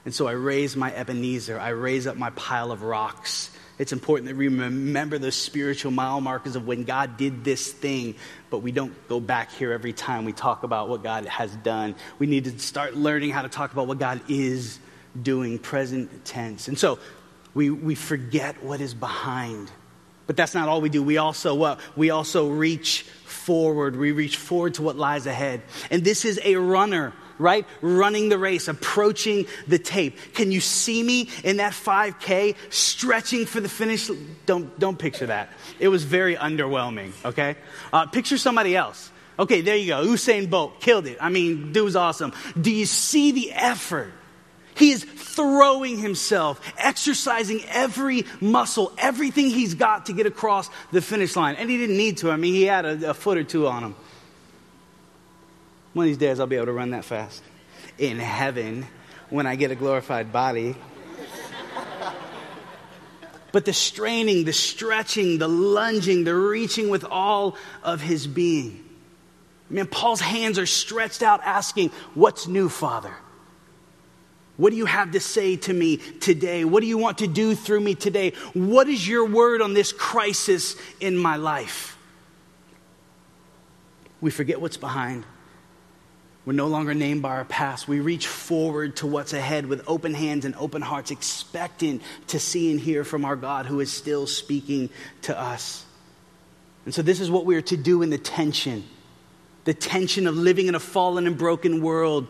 And 0.05 0.13
so 0.13 0.27
I 0.27 0.31
raise 0.31 0.75
my 0.75 0.93
Ebenezer. 0.93 1.59
I 1.59 1.69
raise 1.69 2.07
up 2.07 2.17
my 2.17 2.31
pile 2.31 2.71
of 2.71 2.83
rocks. 2.83 3.51
It's 3.77 3.93
important 3.93 4.27
that 4.27 4.35
we 4.35 4.47
remember 4.47 5.17
those 5.17 5.35
spiritual 5.35 5.91
mile 5.91 6.21
markers 6.21 6.55
of 6.55 6.67
when 6.67 6.83
God 6.83 7.17
did 7.17 7.43
this 7.43 7.71
thing, 7.71 8.15
but 8.49 8.59
we 8.59 8.71
don't 8.71 8.93
go 9.07 9.19
back 9.19 9.51
here 9.51 9.71
every 9.73 9.93
time 9.93 10.25
we 10.25 10.33
talk 10.33 10.63
about 10.63 10.89
what 10.89 11.03
God 11.03 11.25
has 11.25 11.55
done. 11.57 11.95
We 12.19 12.27
need 12.27 12.45
to 12.45 12.59
start 12.59 12.95
learning 12.95 13.31
how 13.31 13.41
to 13.41 13.49
talk 13.49 13.71
about 13.73 13.87
what 13.87 13.97
God 13.97 14.21
is 14.27 14.79
doing, 15.19 15.57
present 15.57 16.25
tense. 16.25 16.67
And 16.67 16.77
so 16.77 16.99
we, 17.53 17.69
we 17.69 17.95
forget 17.95 18.63
what 18.63 18.81
is 18.81 18.93
behind. 18.93 19.71
But 20.27 20.37
that's 20.37 20.53
not 20.53 20.69
all 20.69 20.79
we 20.79 20.89
do. 20.89 21.03
We 21.03 21.17
also 21.17 21.55
what? 21.55 21.79
We 21.95 22.11
also 22.11 22.49
reach 22.49 23.03
forward. 23.25 23.95
We 23.95 24.11
reach 24.11 24.37
forward 24.37 24.75
to 24.75 24.81
what 24.81 24.95
lies 24.95 25.25
ahead. 25.25 25.61
And 25.89 26.03
this 26.03 26.23
is 26.23 26.39
a 26.43 26.55
runner, 26.55 27.13
right? 27.37 27.65
Running 27.81 28.29
the 28.29 28.37
race, 28.37 28.67
approaching 28.67 29.45
the 29.67 29.79
tape. 29.79 30.17
Can 30.33 30.51
you 30.51 30.61
see 30.61 31.03
me 31.03 31.29
in 31.43 31.57
that 31.57 31.73
5K 31.73 32.55
stretching 32.69 33.45
for 33.45 33.59
the 33.59 33.69
finish? 33.69 34.09
Don't, 34.45 34.77
don't 34.79 34.97
picture 34.97 35.27
that. 35.27 35.49
It 35.79 35.87
was 35.87 36.03
very 36.03 36.35
underwhelming, 36.35 37.11
okay? 37.25 37.55
Uh, 37.91 38.05
picture 38.07 38.37
somebody 38.37 38.75
else. 38.75 39.11
Okay, 39.39 39.61
there 39.61 39.75
you 39.75 39.87
go. 39.87 40.05
Usain 40.05 40.49
Bolt 40.49 40.81
killed 40.81 41.07
it. 41.07 41.17
I 41.19 41.29
mean, 41.29 41.71
dude 41.71 41.85
was 41.85 41.95
awesome. 41.95 42.33
Do 42.59 42.71
you 42.71 42.85
see 42.85 43.31
the 43.31 43.51
effort? 43.53 44.13
He 44.75 44.91
is 44.91 45.03
throwing 45.03 45.97
himself, 45.97 46.61
exercising 46.77 47.61
every 47.69 48.25
muscle, 48.39 48.91
everything 48.97 49.49
he's 49.49 49.73
got 49.73 50.07
to 50.07 50.13
get 50.13 50.25
across 50.25 50.69
the 50.91 51.01
finish 51.01 51.35
line. 51.35 51.55
And 51.55 51.69
he 51.69 51.77
didn't 51.77 51.97
need 51.97 52.17
to. 52.17 52.31
I 52.31 52.35
mean, 52.37 52.53
he 52.53 52.63
had 52.63 52.85
a, 52.85 53.11
a 53.11 53.13
foot 53.13 53.37
or 53.37 53.43
two 53.43 53.67
on 53.67 53.83
him. 53.83 53.95
One 55.93 56.05
of 56.05 56.09
these 56.09 56.17
days, 56.17 56.39
I'll 56.39 56.47
be 56.47 56.55
able 56.55 56.67
to 56.67 56.73
run 56.73 56.91
that 56.91 57.05
fast. 57.05 57.43
In 57.97 58.17
heaven, 58.19 58.87
when 59.29 59.45
I 59.45 59.55
get 59.55 59.71
a 59.71 59.75
glorified 59.75 60.31
body. 60.31 60.75
but 63.51 63.65
the 63.65 63.73
straining, 63.73 64.45
the 64.45 64.53
stretching, 64.53 65.37
the 65.37 65.47
lunging, 65.47 66.23
the 66.23 66.35
reaching 66.35 66.89
with 66.89 67.03
all 67.03 67.57
of 67.83 68.01
his 68.01 68.27
being. 68.27 68.85
Man, 69.69 69.87
Paul's 69.87 70.21
hands 70.21 70.59
are 70.59 70.65
stretched 70.65 71.23
out 71.23 71.41
asking, 71.43 71.89
What's 72.13 72.47
new, 72.47 72.69
Father? 72.69 73.13
What 74.57 74.71
do 74.71 74.75
you 74.75 74.85
have 74.85 75.11
to 75.11 75.19
say 75.19 75.55
to 75.55 75.73
me 75.73 75.97
today? 75.97 76.65
What 76.65 76.81
do 76.81 76.87
you 76.87 76.97
want 76.97 77.19
to 77.19 77.27
do 77.27 77.55
through 77.55 77.79
me 77.79 77.95
today? 77.95 78.33
What 78.53 78.87
is 78.87 79.07
your 79.07 79.25
word 79.25 79.61
on 79.61 79.73
this 79.73 79.91
crisis 79.91 80.75
in 80.99 81.17
my 81.17 81.37
life? 81.37 81.97
We 84.19 84.29
forget 84.29 84.61
what's 84.61 84.77
behind. 84.77 85.25
We're 86.43 86.53
no 86.53 86.67
longer 86.67 86.93
named 86.93 87.21
by 87.21 87.29
our 87.29 87.45
past. 87.45 87.87
We 87.87 87.99
reach 87.99 88.25
forward 88.25 88.95
to 88.97 89.07
what's 89.07 89.33
ahead 89.33 89.67
with 89.67 89.83
open 89.87 90.13
hands 90.15 90.43
and 90.43 90.55
open 90.55 90.81
hearts, 90.81 91.11
expecting 91.11 92.01
to 92.27 92.39
see 92.39 92.71
and 92.71 92.79
hear 92.79 93.03
from 93.03 93.25
our 93.25 93.35
God 93.35 93.67
who 93.67 93.79
is 93.79 93.91
still 93.91 94.25
speaking 94.25 94.89
to 95.23 95.39
us. 95.39 95.85
And 96.85 96.93
so, 96.93 97.03
this 97.03 97.19
is 97.19 97.29
what 97.29 97.45
we 97.45 97.55
are 97.55 97.61
to 97.61 97.77
do 97.77 98.01
in 98.01 98.09
the 98.09 98.17
tension 98.17 98.83
the 99.63 99.73
tension 99.75 100.25
of 100.25 100.35
living 100.35 100.67
in 100.67 100.73
a 100.73 100.79
fallen 100.79 101.27
and 101.27 101.37
broken 101.37 101.81
world 101.81 102.27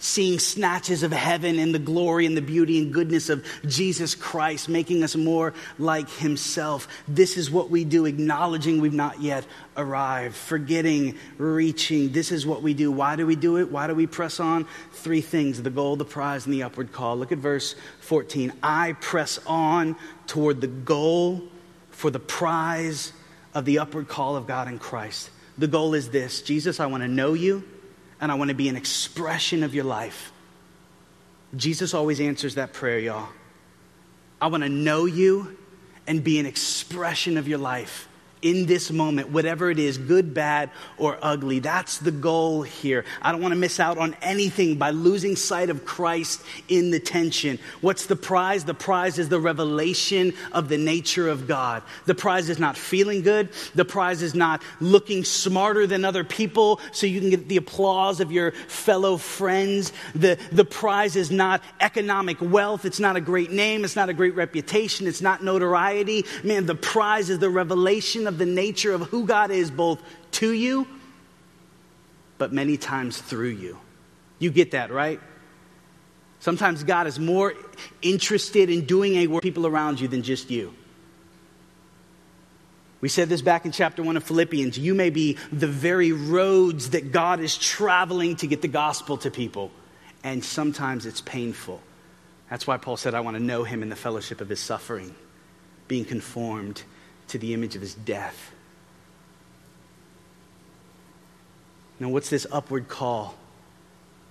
seeing 0.00 0.38
snatches 0.38 1.02
of 1.02 1.12
heaven 1.12 1.58
and 1.58 1.74
the 1.74 1.78
glory 1.78 2.26
and 2.26 2.36
the 2.36 2.42
beauty 2.42 2.78
and 2.78 2.92
goodness 2.92 3.28
of 3.28 3.46
Jesus 3.66 4.14
Christ, 4.14 4.68
making 4.68 5.04
us 5.04 5.14
more 5.14 5.54
like 5.78 6.08
Himself. 6.10 6.88
This 7.06 7.36
is 7.36 7.50
what 7.50 7.70
we 7.70 7.84
do, 7.84 8.06
acknowledging 8.06 8.80
we've 8.80 8.92
not 8.92 9.20
yet 9.20 9.46
arrived, 9.76 10.34
forgetting, 10.34 11.18
reaching. 11.36 12.10
This 12.10 12.32
is 12.32 12.46
what 12.46 12.62
we 12.62 12.74
do. 12.74 12.90
Why 12.90 13.14
do 13.14 13.26
we 13.26 13.36
do 13.36 13.58
it? 13.58 13.70
Why 13.70 13.86
do 13.86 13.94
we 13.94 14.06
press 14.06 14.40
on? 14.40 14.66
Three 14.92 15.20
things 15.20 15.62
the 15.62 15.70
goal, 15.70 15.96
the 15.96 16.04
prize, 16.04 16.46
and 16.46 16.54
the 16.54 16.62
upward 16.62 16.92
call. 16.92 17.16
Look 17.16 17.30
at 17.30 17.38
verse 17.38 17.74
14. 18.00 18.54
I 18.62 18.94
press 19.00 19.38
on 19.46 19.96
toward 20.26 20.62
the 20.62 20.66
goal 20.66 21.42
for 21.90 22.10
the 22.10 22.18
prize 22.18 23.12
of 23.52 23.66
the 23.66 23.78
upward 23.78 24.08
call 24.08 24.36
of 24.36 24.46
God 24.46 24.66
in 24.66 24.78
Christ. 24.78 25.30
The 25.58 25.68
goal 25.68 25.92
is 25.92 26.08
this 26.08 26.40
Jesus, 26.40 26.80
I 26.80 26.86
want 26.86 27.02
to 27.02 27.08
know 27.08 27.34
you 27.34 27.64
and 28.20 28.30
I 28.30 28.34
want 28.34 28.48
to 28.48 28.54
be 28.54 28.68
an 28.68 28.76
expression 28.76 29.62
of 29.62 29.74
your 29.74 29.84
life. 29.84 30.32
Jesus 31.56 31.94
always 31.94 32.20
answers 32.20 32.56
that 32.56 32.72
prayer, 32.72 32.98
y'all. 32.98 33.28
I 34.40 34.48
want 34.48 34.62
to 34.62 34.68
know 34.68 35.06
you 35.06 35.56
and 36.06 36.22
be 36.22 36.38
an 36.38 36.46
expression 36.46 37.36
of 37.36 37.48
your 37.48 37.58
life 37.58 38.08
in 38.42 38.66
this 38.66 38.90
moment, 38.90 39.30
whatever 39.30 39.70
it 39.70 39.78
is, 39.78 39.98
good, 39.98 40.32
bad, 40.32 40.70
or 40.98 41.18
ugly. 41.22 41.58
That's 41.58 41.98
the 41.98 42.10
goal 42.10 42.62
here. 42.62 43.04
I 43.20 43.32
don't 43.32 43.40
want 43.40 43.52
to 43.52 43.58
miss 43.58 43.78
out 43.80 43.98
on 43.98 44.16
anything 44.22 44.76
by 44.76 44.90
losing 44.90 45.36
sight 45.36 45.70
of 45.70 45.84
Christ 45.84 46.42
in 46.68 46.90
the 46.90 47.00
tension. 47.00 47.58
What's 47.80 48.06
the 48.06 48.16
prize? 48.16 48.64
The 48.64 48.74
prize 48.74 49.18
is 49.18 49.28
the 49.28 49.40
revelation 49.40 50.32
of 50.52 50.68
the 50.68 50.78
nature 50.78 51.28
of 51.28 51.46
God. 51.46 51.82
The 52.06 52.14
prize 52.14 52.48
is 52.48 52.58
not 52.58 52.76
feeling 52.76 53.22
good. 53.22 53.50
The 53.74 53.84
prize 53.84 54.22
is 54.22 54.34
not 54.34 54.62
looking 54.80 55.24
smarter 55.24 55.86
than 55.86 56.04
other 56.04 56.24
people 56.24 56.80
so 56.92 57.06
you 57.06 57.20
can 57.20 57.30
get 57.30 57.48
the 57.48 57.58
applause 57.58 58.20
of 58.20 58.32
your 58.32 58.52
fellow 58.52 59.16
friends. 59.16 59.92
The, 60.14 60.38
the 60.52 60.64
prize 60.64 61.16
is 61.16 61.30
not 61.30 61.62
economic 61.80 62.38
wealth. 62.40 62.84
It's 62.84 63.00
not 63.00 63.16
a 63.16 63.20
great 63.20 63.50
name. 63.50 63.84
It's 63.84 63.96
not 63.96 64.08
a 64.08 64.14
great 64.14 64.34
reputation. 64.34 65.06
It's 65.06 65.20
not 65.20 65.42
notoriety. 65.44 66.24
Man, 66.42 66.66
the 66.66 66.74
prize 66.74 67.28
is 67.30 67.38
the 67.38 67.50
revelation 67.50 68.26
of 68.30 68.38
the 68.38 68.46
nature 68.46 68.92
of 68.94 69.02
who 69.02 69.26
God 69.26 69.50
is, 69.50 69.70
both 69.70 70.00
to 70.32 70.50
you, 70.50 70.86
but 72.38 72.52
many 72.52 72.78
times 72.78 73.18
through 73.20 73.50
you. 73.50 73.78
You 74.38 74.50
get 74.50 74.70
that, 74.70 74.90
right? 74.90 75.20
Sometimes 76.38 76.82
God 76.84 77.06
is 77.06 77.18
more 77.18 77.52
interested 78.00 78.70
in 78.70 78.86
doing 78.86 79.16
a 79.16 79.26
work 79.26 79.42
people 79.42 79.66
around 79.66 80.00
you 80.00 80.08
than 80.08 80.22
just 80.22 80.50
you. 80.50 80.72
We 83.02 83.08
said 83.08 83.28
this 83.28 83.42
back 83.42 83.64
in 83.64 83.72
chapter 83.72 84.02
1 84.02 84.16
of 84.16 84.24
Philippians. 84.24 84.78
You 84.78 84.94
may 84.94 85.10
be 85.10 85.36
the 85.52 85.66
very 85.66 86.12
roads 86.12 86.90
that 86.90 87.12
God 87.12 87.40
is 87.40 87.56
traveling 87.56 88.36
to 88.36 88.46
get 88.46 88.62
the 88.62 88.68
gospel 88.68 89.18
to 89.18 89.30
people. 89.30 89.70
And 90.22 90.44
sometimes 90.44 91.06
it's 91.06 91.20
painful. 91.20 91.80
That's 92.48 92.66
why 92.66 92.76
Paul 92.76 92.96
said, 92.96 93.14
I 93.14 93.20
want 93.20 93.36
to 93.36 93.42
know 93.42 93.64
him 93.64 93.82
in 93.82 93.88
the 93.88 93.96
fellowship 93.96 94.40
of 94.40 94.48
his 94.48 94.60
suffering, 94.60 95.14
being 95.88 96.04
conformed 96.04 96.82
to 97.30 97.38
the 97.38 97.54
image 97.54 97.76
of 97.76 97.82
his 97.82 97.94
death. 97.94 98.52
Now, 101.98 102.08
what's 102.08 102.30
this 102.30 102.46
upward 102.50 102.88
call? 102.88 103.34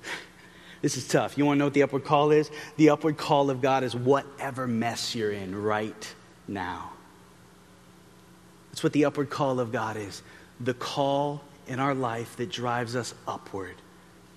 this 0.82 0.98
is 0.98 1.08
tough. 1.08 1.38
You 1.38 1.46
want 1.46 1.58
to 1.58 1.60
know 1.60 1.66
what 1.66 1.74
the 1.74 1.84
upward 1.84 2.04
call 2.04 2.32
is? 2.32 2.50
The 2.78 2.90
upward 2.90 3.18
call 3.18 3.50
of 3.50 3.62
God 3.62 3.84
is 3.84 3.96
whatever 3.96 4.68
mess 4.68 5.16
you're 5.16 5.32
in 5.32 5.56
right 5.56 6.14
now. 6.48 6.92
That's 8.72 8.84
what 8.84 8.94
the 8.94 9.06
upward 9.06 9.30
call 9.30 9.60
of 9.60 9.72
God 9.72 9.98
is. 9.98 10.22
The 10.60 10.74
call 10.74 11.42
in 11.68 11.80
our 11.80 11.94
life 11.94 12.36
that 12.38 12.52
drives 12.52 12.96
us 12.96 13.14
upward 13.28 13.76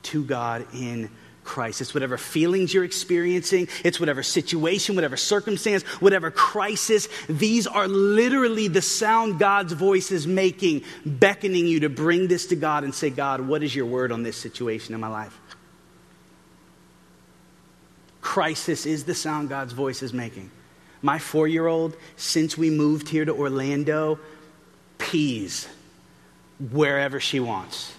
to 0.04 0.24
God 0.24 0.66
in 0.74 1.10
Christ. 1.44 1.80
It's 1.80 1.94
whatever 1.94 2.16
feelings 2.16 2.72
you're 2.72 2.84
experiencing, 2.84 3.68
it's 3.84 3.98
whatever 3.98 4.22
situation, 4.22 4.94
whatever 4.94 5.16
circumstance, 5.16 5.82
whatever 6.00 6.30
crisis. 6.30 7.08
These 7.28 7.66
are 7.66 7.88
literally 7.88 8.68
the 8.68 8.82
sound 8.82 9.38
God's 9.38 9.72
voice 9.72 10.10
is 10.10 10.26
making, 10.26 10.84
beckoning 11.04 11.66
you 11.66 11.80
to 11.80 11.88
bring 11.88 12.28
this 12.28 12.46
to 12.46 12.56
God 12.56 12.84
and 12.84 12.94
say, 12.94 13.10
God, 13.10 13.40
what 13.40 13.62
is 13.62 13.74
your 13.74 13.86
word 13.86 14.12
on 14.12 14.22
this 14.22 14.36
situation 14.36 14.94
in 14.94 15.00
my 15.00 15.08
life? 15.08 15.38
Crisis 18.20 18.86
is 18.86 19.04
the 19.04 19.14
sound 19.14 19.48
God's 19.48 19.72
voice 19.72 20.02
is 20.02 20.12
making. 20.12 20.50
My 21.02 21.18
four 21.18 21.48
year 21.48 21.66
old, 21.66 21.96
since 22.16 22.56
we 22.56 22.70
moved 22.70 23.08
here 23.08 23.24
to 23.24 23.34
Orlando, 23.34 24.20
pees 24.98 25.68
wherever 26.70 27.18
she 27.18 27.40
wants. 27.40 27.92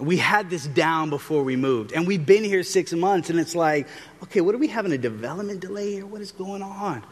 We 0.00 0.16
had 0.16 0.48
this 0.48 0.66
down 0.66 1.10
before 1.10 1.42
we 1.42 1.56
moved. 1.56 1.92
And 1.92 2.06
we've 2.06 2.24
been 2.24 2.42
here 2.42 2.62
six 2.62 2.92
months, 2.92 3.30
and 3.30 3.38
it's 3.38 3.54
like, 3.54 3.86
okay, 4.22 4.40
what 4.40 4.54
are 4.54 4.58
we 4.58 4.68
having 4.68 4.92
a 4.92 4.98
development 4.98 5.60
delay 5.60 5.92
here? 5.92 6.06
What 6.06 6.22
is 6.22 6.32
going 6.32 6.62
on? 6.62 7.02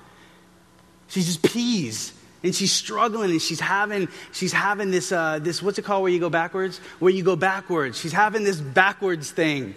She 1.09 1.21
just 1.21 1.43
pees. 1.43 2.13
And 2.43 2.55
she's 2.55 2.71
struggling 2.71 3.33
and 3.33 3.43
she's 3.43 3.59
having, 3.59 4.09
she's 4.31 4.53
having 4.53 4.93
this, 4.93 5.11
uh, 5.11 5.41
this, 5.41 5.61
what's 5.61 5.79
it 5.79 5.85
called 5.85 6.03
where 6.03 6.13
you 6.13 6.21
go 6.21 6.31
backwards? 6.31 6.79
Where 7.01 7.13
you 7.13 7.25
go 7.25 7.35
backwards. 7.35 7.99
She's 7.99 8.13
having 8.13 8.45
this 8.45 8.61
backwards 8.61 9.33
thing. 9.33 9.75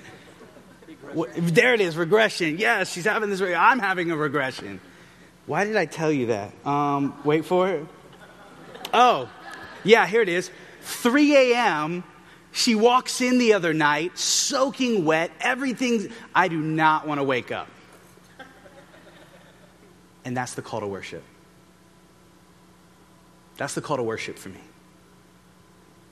There 1.15 1.73
it 1.73 1.81
is, 1.81 1.97
regression. 1.97 2.59
Yes, 2.59 2.91
she's 2.91 3.05
having 3.05 3.31
this. 3.31 3.41
I'm 3.41 3.79
having 3.79 4.11
a 4.11 4.15
regression. 4.15 4.79
Why 5.47 5.65
did 5.65 5.75
I 5.75 5.85
tell 5.85 6.11
you 6.11 6.27
that? 6.27 6.53
Um, 6.65 7.19
wait 7.25 7.45
for 7.45 7.67
it. 7.67 7.85
Oh, 8.93 9.27
yeah, 9.83 10.05
here 10.05 10.21
it 10.21 10.29
is. 10.29 10.51
3 10.81 11.53
a.m. 11.53 12.03
She 12.51 12.75
walks 12.75 13.21
in 13.21 13.37
the 13.37 13.53
other 13.53 13.73
night, 13.73 14.17
soaking 14.17 15.05
wet, 15.05 15.31
everything. 15.39 16.11
I 16.35 16.47
do 16.47 16.59
not 16.59 17.07
want 17.07 17.19
to 17.19 17.23
wake 17.23 17.51
up. 17.51 17.67
And 20.25 20.35
that's 20.35 20.53
the 20.53 20.61
call 20.61 20.81
to 20.81 20.87
worship. 20.87 21.23
That's 23.57 23.73
the 23.73 23.81
call 23.81 23.97
to 23.97 24.03
worship 24.03 24.37
for 24.37 24.49
me. 24.49 24.59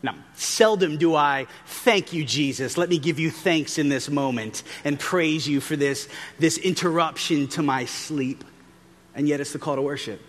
Now, 0.02 0.16
seldom 0.34 0.98
do 0.98 1.14
I 1.14 1.48
thank 1.66 2.14
you, 2.14 2.24
Jesus. 2.24 2.78
Let 2.78 2.90
me 2.90 3.00
give 3.00 3.20
you 3.20 3.30
thanks 3.30 3.78
in 3.78 3.90
this 3.90 4.10
moment 4.10 4.64
and 4.86 4.98
praise 4.98 5.48
you 5.48 5.60
for 5.60 5.76
this, 5.76 6.08
this 6.40 6.58
interruption 6.58 7.48
to 7.50 7.62
my 7.62 7.84
sleep. 7.86 8.46
And 9.14 9.28
yet, 9.28 9.42
it's 9.42 9.52
the 9.52 9.60
call 9.60 9.76
to 9.76 9.82
worship 9.82 10.22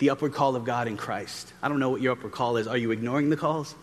the 0.00 0.10
upward 0.10 0.32
call 0.32 0.56
of 0.56 0.64
God 0.64 0.88
in 0.88 0.96
Christ. 0.96 1.52
I 1.62 1.68
don't 1.68 1.78
know 1.78 1.90
what 1.90 2.00
your 2.00 2.12
upward 2.12 2.32
call 2.32 2.56
is. 2.56 2.66
Are 2.66 2.76
you 2.76 2.90
ignoring 2.90 3.28
the 3.28 3.36
calls? 3.36 3.74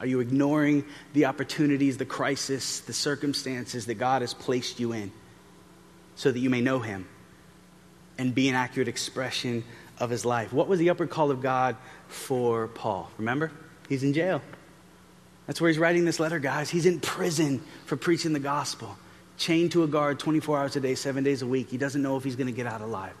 Are 0.00 0.06
you 0.06 0.20
ignoring 0.20 0.84
the 1.12 1.26
opportunities, 1.26 1.98
the 1.98 2.06
crisis, 2.06 2.80
the 2.80 2.92
circumstances 2.92 3.86
that 3.86 3.94
God 3.94 4.22
has 4.22 4.34
placed 4.34 4.80
you 4.80 4.92
in 4.92 5.12
so 6.16 6.32
that 6.32 6.38
you 6.38 6.50
may 6.50 6.60
know 6.60 6.80
Him 6.80 7.06
and 8.20 8.34
be 8.34 8.48
an 8.48 8.54
accurate 8.54 8.88
expression 8.88 9.64
of 9.98 10.10
his 10.10 10.24
life. 10.24 10.52
What 10.52 10.68
was 10.68 10.78
the 10.78 10.90
upward 10.90 11.08
call 11.08 11.30
of 11.30 11.40
God 11.40 11.76
for 12.08 12.68
Paul? 12.68 13.10
Remember? 13.18 13.50
He's 13.88 14.02
in 14.02 14.12
jail. 14.12 14.42
That's 15.46 15.58
where 15.58 15.68
he's 15.68 15.78
writing 15.78 16.04
this 16.04 16.20
letter, 16.20 16.38
guys. 16.38 16.68
He's 16.68 16.84
in 16.84 17.00
prison 17.00 17.62
for 17.84 17.96
preaching 17.96 18.34
the 18.34 18.40
gospel, 18.40 18.96
chained 19.38 19.72
to 19.72 19.84
a 19.84 19.86
guard 19.86 20.18
24 20.18 20.58
hours 20.58 20.76
a 20.76 20.80
day, 20.80 20.94
seven 20.94 21.24
days 21.24 21.40
a 21.40 21.46
week. 21.46 21.70
He 21.70 21.78
doesn't 21.78 22.02
know 22.02 22.16
if 22.16 22.24
he's 22.24 22.36
going 22.36 22.46
to 22.46 22.52
get 22.52 22.66
out 22.66 22.82
alive. 22.82 23.14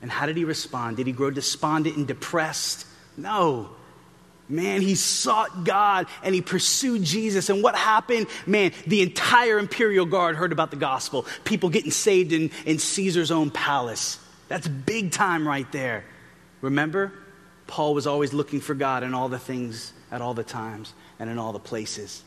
And 0.00 0.10
how 0.10 0.26
did 0.26 0.38
he 0.38 0.44
respond? 0.44 0.96
Did 0.96 1.06
he 1.06 1.12
grow 1.12 1.30
despondent 1.30 1.96
and 1.96 2.06
depressed? 2.06 2.86
No. 3.16 3.70
Man, 4.48 4.80
he 4.80 4.94
sought 4.94 5.64
God 5.64 6.06
and 6.22 6.34
he 6.34 6.40
pursued 6.40 7.02
Jesus. 7.02 7.50
And 7.50 7.62
what 7.62 7.74
happened? 7.74 8.28
Man, 8.46 8.72
the 8.86 9.02
entire 9.02 9.58
imperial 9.58 10.06
guard 10.06 10.36
heard 10.36 10.52
about 10.52 10.70
the 10.70 10.76
gospel. 10.76 11.26
People 11.44 11.68
getting 11.68 11.90
saved 11.90 12.32
in, 12.32 12.50
in 12.64 12.78
Caesar's 12.78 13.30
own 13.30 13.50
palace. 13.50 14.20
That's 14.48 14.68
big 14.68 15.10
time 15.10 15.46
right 15.46 15.70
there. 15.72 16.04
Remember? 16.60 17.12
Paul 17.66 17.94
was 17.94 18.06
always 18.06 18.32
looking 18.32 18.60
for 18.60 18.74
God 18.74 19.02
in 19.02 19.14
all 19.14 19.28
the 19.28 19.38
things, 19.38 19.92
at 20.12 20.20
all 20.20 20.34
the 20.34 20.44
times, 20.44 20.94
and 21.18 21.28
in 21.28 21.38
all 21.38 21.52
the 21.52 21.58
places. 21.58 22.22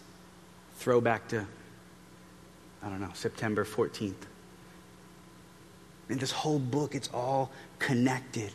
Throwback 0.76 1.30
to, 1.30 1.48
I 2.84 2.90
don't 2.90 3.00
know, 3.00 3.12
September 3.14 3.64
14th. 3.64 4.14
In 6.10 6.18
this 6.18 6.32
whole 6.32 6.60
book, 6.60 6.96
it's 6.96 7.10
all 7.14 7.52
connected. 7.78 8.52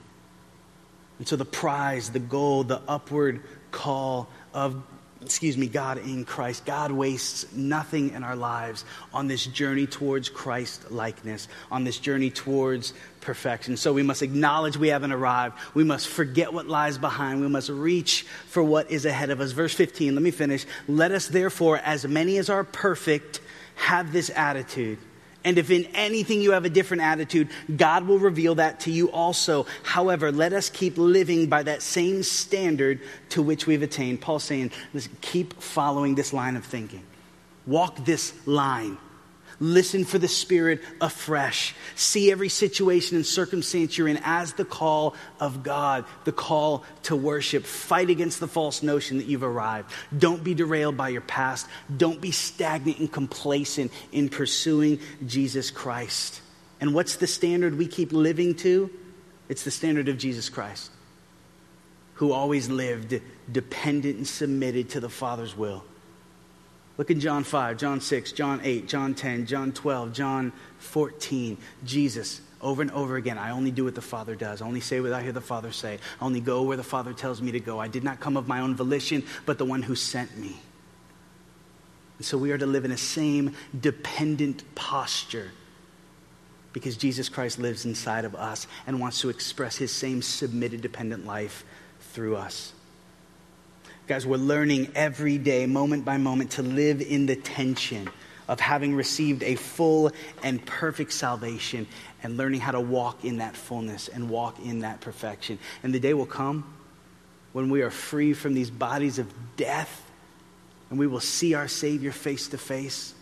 And 1.18 1.28
so 1.28 1.36
the 1.36 1.44
prize, 1.44 2.10
the 2.10 2.18
goal, 2.18 2.64
the 2.64 2.80
upward 2.88 3.42
call 3.70 4.28
of, 4.52 4.82
excuse 5.22 5.56
me, 5.56 5.68
God 5.68 5.98
in 5.98 6.24
Christ. 6.24 6.64
God 6.64 6.90
wastes 6.90 7.52
nothing 7.52 8.10
in 8.10 8.24
our 8.24 8.36
lives 8.36 8.84
on 9.12 9.28
this 9.28 9.46
journey 9.46 9.86
towards 9.86 10.28
Christ 10.28 10.90
likeness, 10.90 11.48
on 11.70 11.84
this 11.84 11.98
journey 11.98 12.30
towards 12.30 12.92
perfection. 13.20 13.76
So 13.76 13.92
we 13.92 14.02
must 14.02 14.22
acknowledge 14.22 14.76
we 14.76 14.88
haven't 14.88 15.12
arrived. 15.12 15.56
We 15.72 15.84
must 15.84 16.08
forget 16.08 16.52
what 16.52 16.66
lies 16.66 16.98
behind. 16.98 17.40
We 17.40 17.48
must 17.48 17.70
reach 17.70 18.26
for 18.48 18.62
what 18.62 18.90
is 18.90 19.06
ahead 19.06 19.30
of 19.30 19.40
us. 19.40 19.52
Verse 19.52 19.72
15, 19.72 20.14
let 20.14 20.22
me 20.22 20.30
finish. 20.30 20.66
Let 20.88 21.12
us 21.12 21.28
therefore, 21.28 21.78
as 21.78 22.06
many 22.06 22.38
as 22.38 22.50
are 22.50 22.64
perfect, 22.64 23.40
have 23.76 24.12
this 24.12 24.30
attitude. 24.30 24.98
And 25.44 25.58
if 25.58 25.70
in 25.70 25.84
anything 25.94 26.40
you 26.40 26.52
have 26.52 26.64
a 26.64 26.70
different 26.70 27.02
attitude, 27.02 27.50
God 27.76 28.06
will 28.06 28.18
reveal 28.18 28.54
that 28.56 28.80
to 28.80 28.90
you 28.90 29.10
also. 29.10 29.66
However, 29.82 30.32
let 30.32 30.54
us 30.54 30.70
keep 30.70 30.96
living 30.96 31.48
by 31.48 31.62
that 31.64 31.82
same 31.82 32.22
standard 32.22 33.00
to 33.30 33.42
which 33.42 33.66
we've 33.66 33.82
attained. 33.82 34.22
Paul's 34.22 34.44
saying, 34.44 34.72
listen, 34.94 35.16
keep 35.20 35.60
following 35.60 36.14
this 36.14 36.32
line 36.32 36.56
of 36.56 36.64
thinking. 36.64 37.02
Walk 37.66 38.04
this 38.04 38.32
line. 38.46 38.96
Listen 39.60 40.04
for 40.04 40.18
the 40.18 40.28
Spirit 40.28 40.82
afresh. 41.00 41.74
See 41.94 42.30
every 42.30 42.48
situation 42.48 43.16
and 43.16 43.24
circumstance 43.24 43.96
you're 43.96 44.08
in 44.08 44.20
as 44.24 44.52
the 44.54 44.64
call 44.64 45.14
of 45.38 45.62
God, 45.62 46.04
the 46.24 46.32
call 46.32 46.84
to 47.04 47.14
worship. 47.14 47.64
Fight 47.64 48.10
against 48.10 48.40
the 48.40 48.48
false 48.48 48.82
notion 48.82 49.18
that 49.18 49.26
you've 49.26 49.44
arrived. 49.44 49.90
Don't 50.16 50.42
be 50.42 50.54
derailed 50.54 50.96
by 50.96 51.10
your 51.10 51.20
past. 51.20 51.66
Don't 51.96 52.20
be 52.20 52.32
stagnant 52.32 52.98
and 52.98 53.12
complacent 53.12 53.92
in 54.12 54.28
pursuing 54.28 54.98
Jesus 55.26 55.70
Christ. 55.70 56.40
And 56.80 56.92
what's 56.92 57.16
the 57.16 57.26
standard 57.26 57.78
we 57.78 57.86
keep 57.86 58.12
living 58.12 58.54
to? 58.56 58.90
It's 59.48 59.62
the 59.62 59.70
standard 59.70 60.08
of 60.08 60.18
Jesus 60.18 60.48
Christ, 60.48 60.90
who 62.14 62.32
always 62.32 62.68
lived 62.68 63.20
dependent 63.50 64.16
and 64.16 64.26
submitted 64.26 64.90
to 64.90 65.00
the 65.00 65.08
Father's 65.08 65.56
will. 65.56 65.84
Look 66.96 67.10
in 67.10 67.18
John 67.18 67.42
5, 67.42 67.76
John 67.76 68.00
6, 68.00 68.32
John 68.32 68.60
8, 68.62 68.88
John 68.88 69.14
10, 69.14 69.46
John 69.46 69.72
12, 69.72 70.12
John 70.12 70.52
14. 70.78 71.58
Jesus, 71.84 72.40
over 72.60 72.82
and 72.82 72.90
over 72.92 73.16
again, 73.16 73.36
I 73.36 73.50
only 73.50 73.72
do 73.72 73.84
what 73.84 73.96
the 73.96 74.00
Father 74.00 74.36
does. 74.36 74.62
I 74.62 74.66
only 74.66 74.80
say 74.80 75.00
what 75.00 75.12
I 75.12 75.22
hear 75.22 75.32
the 75.32 75.40
Father 75.40 75.72
say. 75.72 75.98
I 76.20 76.24
only 76.24 76.40
go 76.40 76.62
where 76.62 76.76
the 76.76 76.84
Father 76.84 77.12
tells 77.12 77.42
me 77.42 77.50
to 77.52 77.60
go. 77.60 77.80
I 77.80 77.88
did 77.88 78.04
not 78.04 78.20
come 78.20 78.36
of 78.36 78.46
my 78.46 78.60
own 78.60 78.76
volition, 78.76 79.24
but 79.44 79.58
the 79.58 79.64
one 79.64 79.82
who 79.82 79.96
sent 79.96 80.38
me. 80.38 80.56
And 82.18 82.26
so 82.26 82.38
we 82.38 82.52
are 82.52 82.58
to 82.58 82.66
live 82.66 82.84
in 82.84 82.92
a 82.92 82.96
same 82.96 83.56
dependent 83.78 84.62
posture 84.76 85.50
because 86.72 86.96
Jesus 86.96 87.28
Christ 87.28 87.58
lives 87.58 87.86
inside 87.86 88.24
of 88.24 88.34
us 88.34 88.66
and 88.86 89.00
wants 89.00 89.20
to 89.22 89.30
express 89.30 89.76
his 89.76 89.90
same 89.90 90.22
submitted, 90.22 90.80
dependent 90.80 91.24
life 91.24 91.64
through 92.12 92.36
us. 92.36 92.73
Guys, 94.06 94.26
we're 94.26 94.36
learning 94.36 94.92
every 94.94 95.38
day, 95.38 95.64
moment 95.64 96.04
by 96.04 96.18
moment, 96.18 96.50
to 96.50 96.62
live 96.62 97.00
in 97.00 97.24
the 97.24 97.36
tension 97.36 98.06
of 98.48 98.60
having 98.60 98.94
received 98.94 99.42
a 99.42 99.54
full 99.54 100.10
and 100.42 100.64
perfect 100.66 101.10
salvation 101.10 101.86
and 102.22 102.36
learning 102.36 102.60
how 102.60 102.72
to 102.72 102.80
walk 102.82 103.24
in 103.24 103.38
that 103.38 103.56
fullness 103.56 104.08
and 104.08 104.28
walk 104.28 104.58
in 104.60 104.80
that 104.80 105.00
perfection. 105.00 105.58
And 105.82 105.94
the 105.94 106.00
day 106.00 106.12
will 106.12 106.26
come 106.26 106.70
when 107.54 107.70
we 107.70 107.80
are 107.80 107.90
free 107.90 108.34
from 108.34 108.52
these 108.52 108.68
bodies 108.68 109.18
of 109.18 109.32
death 109.56 110.02
and 110.90 110.98
we 110.98 111.06
will 111.06 111.20
see 111.20 111.54
our 111.54 111.66
Savior 111.66 112.12
face 112.12 112.48
to 112.48 112.58
face. 112.58 113.14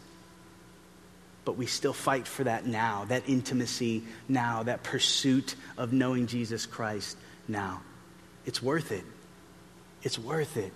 But 1.45 1.57
we 1.57 1.67
still 1.67 1.93
fight 1.93 2.27
for 2.27 2.43
that 2.43 2.67
now, 2.67 3.05
that 3.05 3.29
intimacy 3.29 4.03
now, 4.29 4.65
that 4.65 4.83
pursuit 4.83 5.55
of 5.79 5.93
knowing 5.93 6.27
Jesus 6.27 6.67
Christ 6.67 7.17
now. 7.47 7.83
It's 8.47 8.61
worth 8.61 8.91
it. 8.91 9.05
It's 10.03 10.19
worth 10.19 10.57
it. 10.57 10.73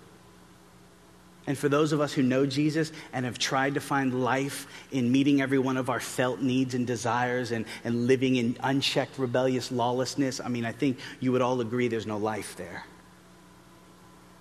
And 1.47 1.57
for 1.57 1.69
those 1.69 1.93
of 1.93 2.01
us 2.01 2.13
who 2.13 2.23
know 2.23 2.45
Jesus 2.45 2.91
and 3.13 3.25
have 3.25 3.39
tried 3.39 3.75
to 3.75 3.81
find 3.81 4.25
life 4.25 4.67
in 4.91 5.13
meeting 5.13 5.41
every 5.41 5.61
one 5.61 5.77
of 5.77 5.89
our 5.89 6.01
felt 6.01 6.41
needs 6.41 6.75
and 6.75 6.87
desires 6.87 7.53
and, 7.53 7.67
and 7.85 8.09
living 8.09 8.37
in 8.37 8.57
unchecked, 8.61 9.17
rebellious 9.17 9.71
lawlessness, 9.71 10.41
I 10.41 10.49
mean, 10.49 10.65
I 10.65 10.73
think 10.73 10.99
you 11.21 11.31
would 11.33 11.43
all 11.43 11.61
agree 11.61 11.87
there's 11.87 12.07
no 12.07 12.19
life 12.19 12.57
there. 12.57 12.85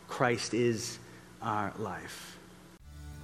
Christ 0.08 0.56
is 0.56 0.98
our 1.42 1.74
life. 1.78 2.35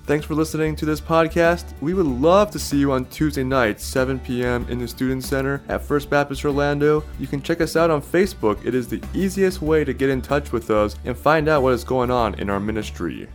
Thanks 0.06 0.26
for 0.26 0.34
listening 0.34 0.76
to 0.78 0.86
this 0.86 1.00
podcast. 1.00 1.74
We 1.80 1.94
would 1.94 2.08
love 2.08 2.50
to 2.52 2.60
see 2.60 2.78
you 2.80 2.92
on 2.92 3.06
Tuesday 3.06 3.44
nights, 3.44 3.86
7 3.86 4.20
p.m. 4.20 4.66
in 4.68 4.80
the 4.80 4.88
Student 4.88 5.24
Center 5.24 5.62
at 5.70 5.84
First 5.84 6.10
Baptist 6.10 6.44
Orlando. 6.44 7.04
You 7.20 7.28
can 7.28 7.42
check 7.42 7.62
us 7.62 7.76
out 7.76 7.92
on 7.92 8.02
Facebook. 8.02 8.66
It 8.66 8.74
is 8.74 8.88
the 8.88 9.02
easiest 9.14 9.62
way 9.62 9.84
to 9.84 9.94
get 9.94 10.10
in 10.10 10.22
touch 10.22 10.52
with 10.52 10.72
us 10.72 10.96
and 11.06 11.16
find 11.16 11.48
out 11.48 11.62
what 11.62 11.74
is 11.74 11.84
going 11.84 12.10
on 12.10 12.34
in 12.40 12.50
our 12.50 12.60
ministry. 12.60 13.30